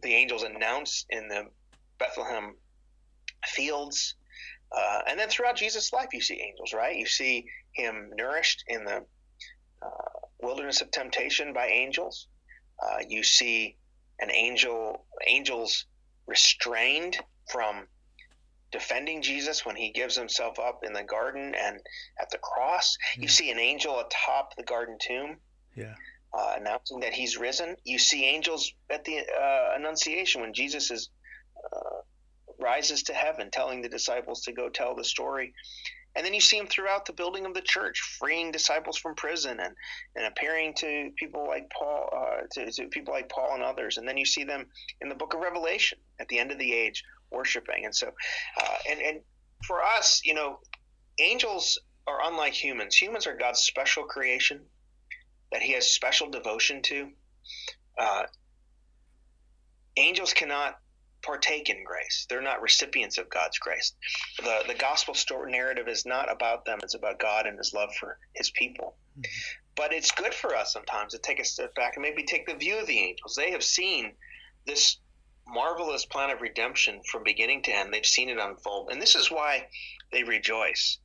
The 0.03 0.12
angels 0.12 0.42
announce 0.42 1.07
in 1.09 1.29
the 1.29 1.44
Bethlehem 1.99 2.57
fields, 3.46 4.16
uh, 4.76 5.00
and 5.09 5.18
then 5.18 5.28
throughout 5.28 5.56
Jesus' 5.56 5.92
life, 5.92 6.09
you 6.12 6.20
see 6.20 6.40
angels. 6.40 6.72
Right? 6.72 6.96
You 6.96 7.06
see 7.06 7.46
him 7.72 8.11
nourished 8.14 8.64
in 8.68 8.85
the 8.85 9.04
uh, 9.83 10.11
wilderness 10.40 10.80
of 10.80 10.90
temptation 10.90 11.52
by 11.52 11.66
angels. 11.66 12.26
Uh, 12.83 12.98
you 13.09 13.22
see 13.22 13.76
an 14.20 14.30
angel 14.30 15.04
angels 15.26 15.87
restrained 16.26 17.18
from 17.50 17.87
defending 18.70 19.20
Jesus 19.20 19.66
when 19.66 19.76
he 19.76 19.90
gives 19.90 20.16
himself 20.16 20.59
up 20.59 20.80
in 20.85 20.92
the 20.92 21.02
garden 21.02 21.54
and 21.54 21.80
at 22.20 22.30
the 22.30 22.38
cross. 22.38 22.96
You 23.16 23.28
see 23.28 23.50
an 23.50 23.59
angel 23.59 23.98
atop 23.98 24.56
the 24.56 24.62
garden 24.62 24.96
tomb. 25.00 25.37
Yeah. 25.74 25.94
Uh, 26.33 26.54
announcing 26.59 27.00
that 27.00 27.12
he's 27.12 27.37
risen. 27.37 27.74
You 27.83 27.98
see 27.98 28.24
angels 28.24 28.72
at 28.88 29.04
the 29.04 29.18
uh, 29.18 29.74
Annunciation 29.74 30.40
when 30.40 30.54
Jesus 30.54 30.92
is 30.92 31.11
rises 32.61 33.05
to 33.05 33.12
heaven, 33.12 33.51
telling 33.51 33.83
the 33.83 33.88
disciples 33.88 34.42
to 34.42 34.53
go 34.53 34.68
tell 34.68 34.94
the 34.94 35.05
story. 35.05 35.53
And 36.16 36.27
then 36.27 36.35
you 36.35 36.40
see 36.40 36.59
him 36.59 36.66
throughout 36.66 37.07
the 37.07 37.12
building 37.12 37.46
of 37.46 37.55
the 37.55 37.61
church, 37.61 38.01
freeing 38.18 38.51
disciples 38.51 38.99
from 38.99 39.14
prison 39.14 39.61
and, 39.61 39.75
and 40.16 40.27
appearing 40.27 40.75
to 40.79 41.11
people 41.16 41.46
like 41.46 41.70
Paul, 41.70 42.09
uh, 42.12 42.46
to, 42.53 42.73
to 42.73 42.88
people 42.88 43.14
like 43.14 43.29
Paul 43.29 43.55
and 43.55 43.62
others. 43.62 43.96
And 43.96 44.09
then 44.09 44.16
you 44.16 44.27
see 44.27 44.42
them 44.42 44.66
in 45.01 45.09
the 45.09 45.14
book 45.14 45.35
of 45.35 45.40
Revelation 45.40 45.99
at 46.18 46.27
the 46.29 46.38
end 46.38 46.51
of 46.51 46.59
the 46.59 46.73
age, 46.73 47.05
worshiping. 47.31 47.85
And 47.85 47.94
so, 47.94 48.09
uh, 48.61 48.75
and 48.90 49.01
and 49.01 49.20
for 49.64 49.83
us, 49.83 50.20
you 50.25 50.35
know, 50.35 50.59
angels 51.20 51.79
are 52.07 52.18
unlike 52.25 52.53
humans. 52.55 52.96
Humans 52.96 53.27
are 53.27 53.37
God's 53.37 53.61
special 53.61 54.03
creation 54.03 54.62
that 55.53 55.62
He 55.62 55.73
has 55.75 55.92
special 55.92 56.29
devotion 56.29 56.83
to. 56.83 57.09
Uh, 57.96 58.23
angels 59.96 60.33
cannot 60.33 60.79
partake 61.22 61.68
in 61.70 61.85
grace. 61.85 62.26
They're 62.28 62.42
not 62.42 62.62
recipients 62.62 63.18
of 63.18 63.28
God's 63.30 63.59
grace. 63.59 63.92
The 64.38 64.64
the 64.66 64.74
gospel 64.74 65.14
story 65.14 65.52
narrative 65.52 65.88
is 65.88 66.06
not 66.06 66.30
about 66.30 66.64
them. 66.64 66.78
It's 66.83 66.94
about 66.94 67.18
God 67.18 67.46
and 67.46 67.59
His 67.59 67.74
love 67.74 67.94
for 67.94 68.18
His 68.35 68.50
people. 68.50 68.96
Mm-hmm. 69.18 69.30
But 69.76 69.92
it's 69.92 70.11
good 70.11 70.35
for 70.35 70.54
us 70.54 70.72
sometimes 70.72 71.12
to 71.12 71.18
take 71.18 71.40
a 71.40 71.44
step 71.44 71.74
back 71.74 71.96
and 71.96 72.02
maybe 72.02 72.24
take 72.24 72.46
the 72.46 72.54
view 72.54 72.78
of 72.78 72.87
the 72.87 72.98
angels. 72.98 73.35
They 73.35 73.52
have 73.52 73.62
seen 73.62 74.12
this 74.66 74.98
marvelous 75.46 76.04
plan 76.04 76.30
of 76.30 76.40
redemption 76.40 77.00
from 77.11 77.24
beginning 77.24 77.62
to 77.62 77.72
end. 77.72 77.92
They've 77.92 78.04
seen 78.06 78.28
it 78.28 78.38
unfold, 78.38 78.90
and 78.90 79.00
this 79.00 79.14
is 79.14 79.30
why 79.30 79.68
they 80.12 80.22
rejoice 80.22 80.98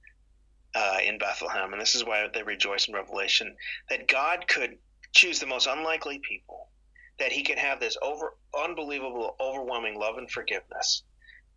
uh, 0.75 0.97
in 1.04 1.17
Bethlehem, 1.17 1.71
and 1.71 1.82
this 1.82 1.95
is 1.95 2.04
why 2.04 2.28
they 2.34 2.43
rejoice 2.43 2.88
in 2.88 2.93
Revelation 2.93 3.56
that 3.89 4.08
God 4.08 4.47
could 4.47 4.78
choose 5.13 5.39
the 5.39 5.47
most 5.47 5.67
unlikely 5.67 6.19
people, 6.19 6.67
that 7.19 7.32
He 7.32 7.43
can 7.43 7.58
have 7.58 7.80
this 7.80 7.97
over 8.01 8.36
unbelievable, 8.58 9.36
overwhelming 9.39 9.99
love 9.99 10.17
and 10.17 10.30
forgiveness 10.30 11.04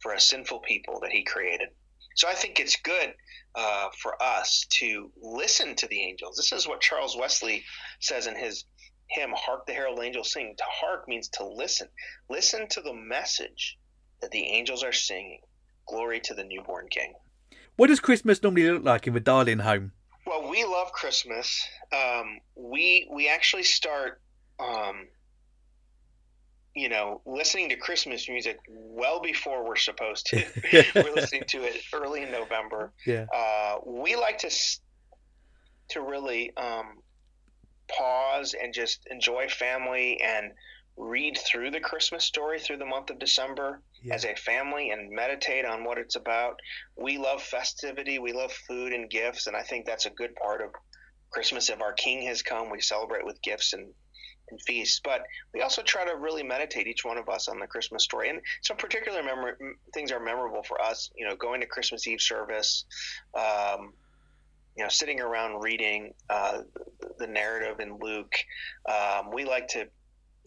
for 0.01 0.13
a 0.13 0.21
sinful 0.21 0.61
people 0.61 1.01
that 1.01 1.11
He 1.11 1.25
created. 1.25 1.69
So 2.15 2.29
I 2.29 2.35
think 2.35 2.59
it's 2.59 2.77
good 2.77 3.15
uh, 3.55 3.89
for 4.03 4.21
us 4.21 4.67
to 4.71 5.11
listen 5.21 5.77
to 5.77 5.87
the 5.87 6.01
angels. 6.01 6.37
This 6.37 6.53
is 6.53 6.67
what 6.67 6.81
Charles 6.81 7.17
Wesley 7.17 7.65
says 8.01 8.27
in 8.27 8.35
his 8.37 8.65
hymn, 9.09 9.33
Hark 9.37 9.67
the 9.67 9.73
Herald 9.73 10.01
Angels 10.03 10.33
Sing. 10.33 10.55
To 10.57 10.65
hark 10.67 11.09
means 11.09 11.29
to 11.35 11.47
listen. 11.47 11.89
Listen 12.29 12.67
to 12.71 12.81
the 12.81 12.93
message 12.93 13.79
that 14.21 14.31
the 14.33 14.45
angels 14.47 14.83
are 14.83 14.93
singing. 14.93 15.41
Glory 15.87 16.21
to 16.21 16.35
the 16.35 16.45
newborn 16.45 16.89
King. 16.91 17.15
What 17.77 17.87
does 17.87 18.01
Christmas 18.01 18.43
normally 18.43 18.71
look 18.71 18.85
like 18.85 19.07
in 19.07 19.15
the 19.15 19.21
Darling 19.21 19.61
home? 19.61 19.93
Well, 20.27 20.51
we 20.51 20.65
love 20.65 20.93
Christmas. 20.93 21.65
Um, 21.93 22.41
we 22.57 23.09
we 23.13 23.29
actually 23.29 23.63
start, 23.63 24.21
um, 24.59 25.07
you 26.79 26.89
know, 26.89 27.21
listening 27.27 27.69
to 27.71 27.77
Christmas 27.77 28.29
music 28.29 28.59
well 28.69 29.21
before 29.21 29.67
we're 29.67 29.77
supposed 29.77 30.27
to. 30.27 30.45
we're 30.95 31.15
listening 31.15 31.45
to 31.49 31.65
it 31.65 31.83
early 31.93 32.23
in 32.23 32.31
November. 32.31 32.93
Yeah. 33.07 33.27
Uh, 33.35 33.79
we 33.85 34.17
like 34.17 34.39
to 34.39 34.51
to 35.91 36.01
really 36.03 36.55
um, 36.57 36.99
pause 37.89 38.55
and 38.61 38.75
just 38.75 39.07
enjoy 39.11 39.49
family 39.49 40.21
and 40.21 40.53
read 40.97 41.39
through 41.39 41.71
the 41.71 41.81
Christmas 41.81 42.25
story 42.25 42.59
through 42.59 42.77
the 42.77 42.85
month 42.85 43.11
of 43.11 43.19
December 43.19 43.81
yeah. 44.03 44.15
as 44.15 44.25
a 44.25 44.35
family 44.35 44.91
and 44.91 45.11
meditate 45.11 45.65
on 45.65 45.85
what 45.85 45.99
it's 45.99 46.17
about. 46.17 46.59
We 46.97 47.19
love 47.19 47.43
festivity, 47.43 48.19
we 48.19 48.33
love 48.33 48.53
food 48.53 48.93
and 48.93 49.09
gifts, 49.09 49.47
and 49.47 49.57
I 49.57 49.63
think 49.63 49.87
that's 49.87 50.07
a 50.07 50.11
good 50.11 50.35
part 50.35 50.61
of 50.61 50.71
Christmas. 51.31 51.71
If 51.71 51.81
our 51.81 51.93
King 51.93 52.27
has 52.27 52.43
come, 52.43 52.71
we 52.71 52.81
celebrate 52.81 53.25
with 53.25 53.41
gifts 53.43 53.73
and, 53.73 53.89
and 54.51 54.61
feasts. 54.61 55.01
But 55.03 55.25
we 55.55 55.63
also 55.63 55.83
try 55.83 56.05
to 56.05 56.17
really 56.17 56.43
meditate, 56.43 56.87
each 56.87 57.05
one 57.05 57.19
of 57.19 57.29
us, 57.29 57.49
on 57.49 57.59
the 57.59 57.67
Christmas 57.67 58.05
story. 58.05 58.31
And 58.31 58.41
some 58.63 58.77
particular 58.77 59.23
mem- 59.23 59.77
things 59.95 60.13
are 60.13 60.21
memorable 60.21 60.63
for 60.63 60.81
us. 60.81 61.11
You 61.17 61.29
know, 61.29 61.37
going 61.37 61.61
to 61.61 61.67
Christmas 61.67 62.07
Eve 62.07 62.21
service. 62.21 62.85
Um, 63.35 63.93
you 64.77 64.85
know, 64.85 64.89
sitting 64.89 65.21
around 65.21 65.61
reading 65.61 66.15
uh, 66.31 66.63
the 67.19 67.27
narrative 67.27 67.81
in 67.81 67.99
Luke, 67.99 68.37
um, 68.89 69.33
we 69.33 69.45
like 69.45 69.67
to 69.69 69.89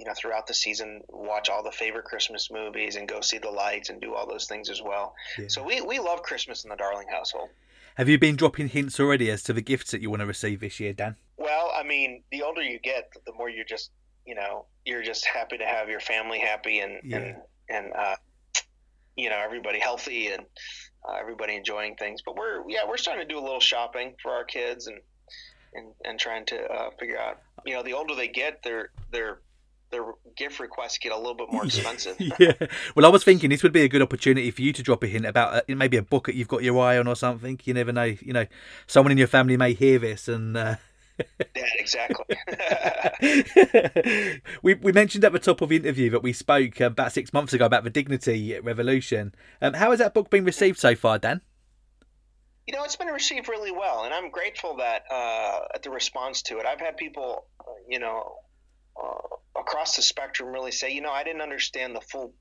you 0.01 0.07
know 0.07 0.13
throughout 0.17 0.47
the 0.47 0.53
season 0.53 1.01
watch 1.09 1.47
all 1.47 1.63
the 1.63 1.71
favorite 1.71 2.05
christmas 2.05 2.49
movies 2.51 2.95
and 2.95 3.07
go 3.07 3.21
see 3.21 3.37
the 3.37 3.49
lights 3.49 3.89
and 3.89 4.01
do 4.01 4.15
all 4.15 4.27
those 4.27 4.47
things 4.47 4.67
as 4.69 4.81
well 4.81 5.13
yeah. 5.37 5.45
so 5.47 5.63
we, 5.63 5.79
we 5.81 5.99
love 5.99 6.23
christmas 6.23 6.63
in 6.63 6.71
the 6.71 6.75
darling 6.75 7.07
household 7.09 7.49
have 7.95 8.09
you 8.09 8.17
been 8.17 8.35
dropping 8.35 8.67
hints 8.67 8.99
already 8.99 9.29
as 9.29 9.43
to 9.43 9.53
the 9.53 9.61
gifts 9.61 9.91
that 9.91 10.01
you 10.01 10.09
want 10.09 10.19
to 10.19 10.25
receive 10.25 10.59
this 10.59 10.79
year 10.79 10.91
dan 10.91 11.15
i 11.81 11.87
mean 11.87 12.23
the 12.31 12.43
older 12.43 12.61
you 12.61 12.79
get 12.79 13.11
the 13.25 13.33
more 13.33 13.49
you're 13.49 13.65
just 13.65 13.91
you 14.25 14.35
know 14.35 14.65
you're 14.85 15.03
just 15.03 15.25
happy 15.25 15.57
to 15.57 15.65
have 15.65 15.89
your 15.89 15.99
family 15.99 16.39
happy 16.39 16.79
and 16.79 16.99
yeah. 17.03 17.17
and 17.17 17.35
and 17.69 17.93
uh, 17.93 18.15
you 19.15 19.29
know 19.29 19.39
everybody 19.43 19.79
healthy 19.79 20.27
and 20.27 20.45
uh, 21.07 21.15
everybody 21.19 21.55
enjoying 21.55 21.95
things 21.95 22.21
but 22.25 22.35
we're 22.35 22.63
yeah 22.69 22.81
we're 22.87 22.97
starting 22.97 23.27
to 23.27 23.33
do 23.33 23.39
a 23.39 23.43
little 23.43 23.59
shopping 23.59 24.13
for 24.21 24.31
our 24.31 24.43
kids 24.43 24.87
and 24.87 24.99
and, 25.73 25.87
and 26.05 26.19
trying 26.19 26.45
to 26.45 26.61
uh, 26.65 26.89
figure 26.99 27.17
out 27.17 27.39
you 27.65 27.73
know 27.73 27.83
the 27.83 27.93
older 27.93 28.15
they 28.15 28.27
get 28.27 28.61
they're 28.63 28.91
they're 29.11 29.39
their 29.91 30.03
gift 30.37 30.59
requests 30.59 30.97
get 30.97 31.11
a 31.11 31.17
little 31.17 31.35
bit 31.35 31.51
more 31.51 31.65
expensive. 31.65 32.15
yeah. 32.39 32.53
Well, 32.95 33.05
I 33.05 33.09
was 33.09 33.25
thinking 33.25 33.49
this 33.49 33.61
would 33.61 33.73
be 33.73 33.81
a 33.81 33.89
good 33.89 34.01
opportunity 34.01 34.49
for 34.49 34.61
you 34.61 34.71
to 34.71 34.81
drop 34.81 35.03
a 35.03 35.07
hint 35.07 35.25
about 35.25 35.53
uh, 35.53 35.61
maybe 35.75 35.97
a 35.97 36.01
book 36.01 36.27
that 36.27 36.35
you've 36.35 36.47
got 36.47 36.63
your 36.63 36.81
eye 36.81 36.97
on 36.97 37.07
or 37.07 37.15
something. 37.17 37.59
You 37.65 37.73
never 37.73 37.91
know. 37.91 38.03
You 38.03 38.31
know, 38.33 38.45
someone 38.87 39.11
in 39.11 39.17
your 39.17 39.27
family 39.27 39.57
may 39.57 39.73
hear 39.73 39.99
this 39.99 40.27
and. 40.27 40.57
Uh... 40.57 40.75
yeah, 41.55 41.65
exactly. 41.77 42.25
we 44.63 44.73
we 44.75 44.91
mentioned 44.91 45.23
at 45.23 45.33
the 45.33 45.39
top 45.39 45.61
of 45.61 45.69
the 45.69 45.75
interview 45.75 46.09
that 46.11 46.23
we 46.23 46.33
spoke 46.33 46.79
about 46.79 47.11
six 47.11 47.33
months 47.33 47.53
ago 47.53 47.65
about 47.65 47.83
the 47.83 47.89
Dignity 47.89 48.59
Revolution. 48.59 49.33
Um, 49.61 49.73
how 49.73 49.91
has 49.91 49.99
that 49.99 50.13
book 50.13 50.29
been 50.29 50.45
received 50.45 50.79
so 50.79 50.95
far, 50.95 51.19
Dan? 51.19 51.41
You 52.67 52.75
know, 52.75 52.83
it's 52.83 52.95
been 52.95 53.07
received 53.07 53.49
really 53.49 53.71
well, 53.71 54.03
and 54.03 54.13
I'm 54.13 54.29
grateful 54.29 54.77
that 54.77 55.03
uh, 55.11 55.61
at 55.73 55.83
the 55.83 55.89
response 55.89 56.43
to 56.43 56.59
it. 56.59 56.65
I've 56.65 56.79
had 56.79 56.95
people, 56.95 57.45
you 57.87 57.99
know, 57.99 58.35
uh, 59.01 59.59
across 59.59 59.95
the 59.95 60.01
spectrum 60.01 60.49
really 60.49 60.71
say, 60.71 60.91
you 60.91 61.01
know, 61.01 61.11
I 61.11 61.23
didn't 61.23 61.41
understand 61.41 61.95
the 61.95 62.01
full 62.01 62.33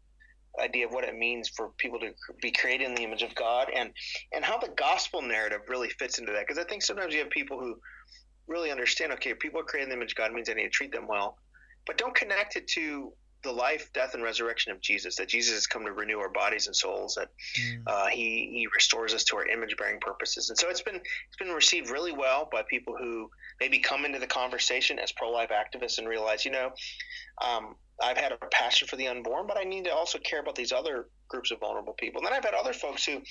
idea 0.58 0.86
of 0.86 0.92
what 0.92 1.04
it 1.04 1.16
means 1.16 1.48
for 1.48 1.70
people 1.78 2.00
to 2.00 2.12
be 2.42 2.50
created 2.50 2.88
in 2.88 2.94
the 2.94 3.04
image 3.04 3.22
of 3.22 3.34
God 3.34 3.68
and 3.74 3.90
and 4.32 4.44
how 4.44 4.58
the 4.58 4.72
gospel 4.76 5.22
narrative 5.22 5.60
really 5.68 5.88
fits 5.90 6.18
into 6.18 6.32
that 6.32 6.46
because 6.46 6.58
I 6.58 6.68
think 6.68 6.82
sometimes 6.82 7.14
you 7.14 7.20
have 7.20 7.30
people 7.30 7.58
who 7.60 7.76
really 8.50 8.70
understand 8.70 9.12
okay 9.12 9.32
people 9.32 9.60
are 9.60 9.64
created 9.64 9.84
in 9.84 9.90
the 9.90 9.96
image 9.96 10.12
of 10.12 10.16
God 10.16 10.32
means 10.32 10.50
I 10.50 10.54
need 10.54 10.64
to 10.64 10.68
treat 10.68 10.92
them 10.92 11.06
well 11.06 11.38
but 11.86 11.96
don't 11.96 12.14
connect 12.14 12.56
it 12.56 12.68
to 12.68 13.12
the 13.42 13.52
life, 13.52 13.90
death, 13.92 14.14
and 14.14 14.22
resurrection 14.22 14.72
of 14.72 14.80
Jesus. 14.80 15.16
That 15.16 15.28
Jesus 15.28 15.54
has 15.54 15.66
come 15.66 15.84
to 15.84 15.92
renew 15.92 16.18
our 16.18 16.28
bodies 16.28 16.66
and 16.66 16.76
souls. 16.76 17.14
That 17.14 17.28
mm. 17.58 17.82
uh, 17.86 18.06
he 18.06 18.50
he 18.52 18.68
restores 18.74 19.14
us 19.14 19.24
to 19.24 19.36
our 19.36 19.46
image 19.46 19.76
bearing 19.76 20.00
purposes. 20.00 20.50
And 20.50 20.58
so 20.58 20.68
it's 20.68 20.82
been 20.82 20.96
it's 20.96 21.36
been 21.38 21.48
received 21.48 21.90
really 21.90 22.12
well 22.12 22.48
by 22.50 22.62
people 22.68 22.96
who 22.96 23.30
maybe 23.60 23.78
come 23.78 24.04
into 24.04 24.18
the 24.18 24.26
conversation 24.26 24.98
as 24.98 25.12
pro 25.12 25.30
life 25.30 25.50
activists 25.50 25.98
and 25.98 26.08
realize, 26.08 26.44
you 26.44 26.50
know, 26.50 26.72
um, 27.42 27.76
I've 28.02 28.18
had 28.18 28.32
a 28.32 28.38
passion 28.50 28.88
for 28.88 28.96
the 28.96 29.08
unborn, 29.08 29.46
but 29.46 29.58
I 29.58 29.64
need 29.64 29.84
to 29.84 29.94
also 29.94 30.18
care 30.18 30.40
about 30.40 30.54
these 30.54 30.72
other 30.72 31.08
groups 31.28 31.50
of 31.50 31.60
vulnerable 31.60 31.94
people. 31.94 32.20
And 32.20 32.26
then 32.26 32.32
I've 32.32 32.44
had 32.44 32.54
other 32.54 32.72
folks 32.72 33.04
who 33.04 33.22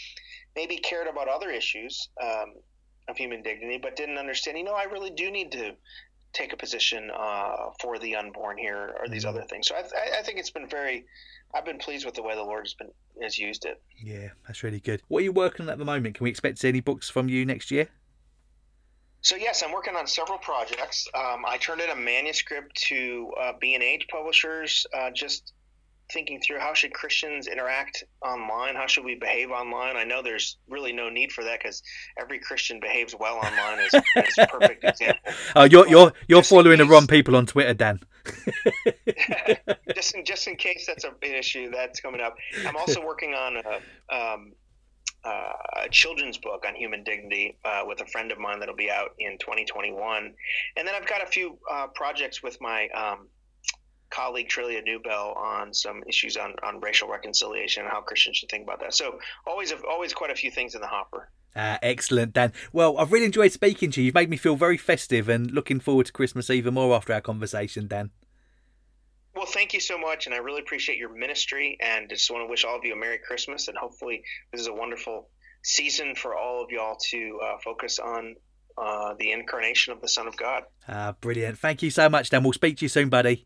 maybe 0.55 0.77
cared 0.77 1.07
about 1.07 1.27
other 1.27 1.49
issues. 1.49 2.09
Um, 2.21 2.53
of 3.09 3.17
human 3.17 3.41
dignity, 3.41 3.77
but 3.77 3.95
didn't 3.95 4.17
understand. 4.17 4.57
You 4.57 4.63
know, 4.63 4.75
I 4.75 4.83
really 4.83 5.09
do 5.09 5.31
need 5.31 5.51
to 5.53 5.73
take 6.33 6.53
a 6.53 6.57
position 6.57 7.09
uh, 7.13 7.71
for 7.79 7.97
the 7.97 8.15
unborn 8.15 8.57
here 8.57 8.95
or 8.99 9.07
these 9.07 9.25
mm-hmm. 9.25 9.35
other 9.37 9.45
things. 9.47 9.67
So 9.67 9.75
I, 9.75 10.19
I, 10.19 10.21
think 10.21 10.37
it's 10.37 10.51
been 10.51 10.67
very. 10.67 11.05
I've 11.53 11.65
been 11.65 11.79
pleased 11.79 12.05
with 12.05 12.13
the 12.13 12.21
way 12.21 12.35
the 12.35 12.43
Lord 12.43 12.65
has 12.65 12.73
been 12.73 12.91
has 13.21 13.37
used 13.37 13.65
it. 13.65 13.81
Yeah, 13.97 14.29
that's 14.47 14.63
really 14.63 14.79
good. 14.79 15.01
What 15.07 15.21
are 15.21 15.23
you 15.23 15.31
working 15.31 15.65
on 15.65 15.71
at 15.71 15.79
the 15.79 15.85
moment? 15.85 16.15
Can 16.15 16.23
we 16.23 16.29
expect 16.29 16.57
to 16.57 16.61
see 16.61 16.67
any 16.67 16.81
books 16.81 17.09
from 17.09 17.29
you 17.29 17.45
next 17.45 17.71
year? 17.71 17.87
So 19.21 19.35
yes, 19.35 19.63
I'm 19.63 19.73
working 19.73 19.95
on 19.95 20.07
several 20.07 20.37
projects. 20.37 21.07
Um, 21.13 21.43
I 21.45 21.57
turned 21.57 21.81
in 21.81 21.89
a 21.89 21.95
manuscript 21.95 22.75
to 22.87 23.33
uh, 23.39 23.53
B&H 23.59 24.07
Publishers 24.09 24.85
uh, 24.93 25.11
just 25.11 25.53
thinking 26.11 26.39
through 26.41 26.59
how 26.59 26.73
should 26.73 26.93
Christians 26.93 27.47
interact 27.47 28.03
online? 28.25 28.75
How 28.75 28.87
should 28.87 29.05
we 29.05 29.15
behave 29.15 29.51
online? 29.51 29.95
I 29.95 30.03
know 30.03 30.21
there's 30.21 30.57
really 30.67 30.93
no 30.93 31.09
need 31.09 31.31
for 31.31 31.43
that 31.43 31.59
because 31.59 31.81
every 32.19 32.39
Christian 32.39 32.79
behaves 32.79 33.15
well 33.19 33.37
online. 33.37 33.79
Is, 33.79 33.93
is 33.93 34.37
a 34.37 34.47
perfect 34.47 34.83
example. 34.83 35.19
Oh, 35.55 35.63
you're 35.63 35.87
you're 35.87 36.13
you're 36.27 36.43
following 36.43 36.77
the 36.77 36.85
wrong 36.85 37.07
people 37.07 37.35
on 37.35 37.45
Twitter, 37.45 37.73
Dan. 37.73 37.99
just 39.95 40.15
in 40.15 40.25
just 40.25 40.47
in 40.47 40.55
case 40.55 40.85
that's 40.85 41.03
a, 41.03 41.09
an 41.09 41.35
issue 41.35 41.71
that's 41.71 41.99
coming 41.99 42.21
up. 42.21 42.35
I'm 42.65 42.75
also 42.75 43.05
working 43.05 43.33
on 43.33 43.57
a. 43.57 44.15
Um, 44.15 44.53
uh, 45.25 45.51
a 45.83 45.89
children's 45.89 46.37
book 46.37 46.63
on 46.65 46.73
human 46.73 47.03
dignity 47.03 47.57
uh, 47.65 47.81
with 47.85 47.99
a 47.99 48.05
friend 48.05 48.31
of 48.31 48.39
mine 48.39 48.57
that'll 48.57 48.73
be 48.73 48.89
out 48.89 49.09
in 49.19 49.37
2021, 49.37 50.33
and 50.77 50.87
then 50.87 50.95
I've 50.95 51.07
got 51.07 51.21
a 51.21 51.25
few 51.25 51.57
uh, 51.69 51.87
projects 51.87 52.41
with 52.41 52.57
my 52.61 52.87
um, 52.95 53.27
colleague 54.09 54.49
Trillia 54.49 54.81
Newbell 54.85 55.35
on 55.37 55.73
some 55.73 56.03
issues 56.07 56.37
on, 56.37 56.53
on 56.63 56.79
racial 56.79 57.09
reconciliation 57.09 57.83
and 57.83 57.91
how 57.91 58.01
Christians 58.01 58.37
should 58.37 58.49
think 58.49 58.63
about 58.63 58.79
that. 58.81 58.93
So 58.93 59.19
always 59.45 59.73
always 59.89 60.13
quite 60.13 60.31
a 60.31 60.35
few 60.35 60.51
things 60.51 60.75
in 60.75 60.81
the 60.81 60.87
hopper. 60.87 61.29
Uh, 61.55 61.77
excellent, 61.81 62.33
Dan. 62.33 62.53
Well, 62.71 62.97
I've 62.97 63.11
really 63.11 63.25
enjoyed 63.25 63.51
speaking 63.51 63.91
to 63.91 64.01
you. 64.01 64.05
You've 64.05 64.15
made 64.15 64.29
me 64.29 64.37
feel 64.37 64.55
very 64.55 64.77
festive 64.77 65.29
and 65.29 65.51
looking 65.51 65.79
forward 65.79 66.05
to 66.05 66.11
Christmas 66.11 66.49
even 66.49 66.75
more 66.75 66.95
after 66.95 67.13
our 67.13 67.21
conversation, 67.21 67.87
Dan. 67.87 68.11
Well, 69.35 69.47
thank 69.47 69.73
you 69.73 69.79
so 69.79 69.97
much, 69.97 70.25
and 70.25 70.35
I 70.35 70.39
really 70.39 70.61
appreciate 70.61 70.97
your 70.97 71.15
ministry. 71.15 71.77
And 71.81 72.09
just 72.09 72.29
want 72.29 72.43
to 72.43 72.49
wish 72.49 72.65
all 72.65 72.77
of 72.77 72.83
you 72.83 72.93
a 72.93 72.95
Merry 72.95 73.19
Christmas, 73.19 73.67
and 73.67 73.77
hopefully, 73.77 74.23
this 74.51 74.61
is 74.61 74.67
a 74.67 74.73
wonderful 74.73 75.29
season 75.63 76.15
for 76.15 76.35
all 76.35 76.63
of 76.63 76.71
y'all 76.71 76.97
to 77.09 77.39
uh, 77.43 77.57
focus 77.63 77.99
on 77.99 78.35
uh, 78.77 79.13
the 79.19 79.31
incarnation 79.31 79.93
of 79.93 80.01
the 80.01 80.07
Son 80.07 80.27
of 80.27 80.37
God. 80.37 80.63
Ah, 80.87 81.15
brilliant. 81.19 81.57
Thank 81.57 81.83
you 81.83 81.89
so 81.89 82.09
much, 82.09 82.29
Dan. 82.29 82.43
We'll 82.43 82.53
speak 82.53 82.77
to 82.77 82.85
you 82.85 82.89
soon, 82.89 83.09
buddy. 83.09 83.45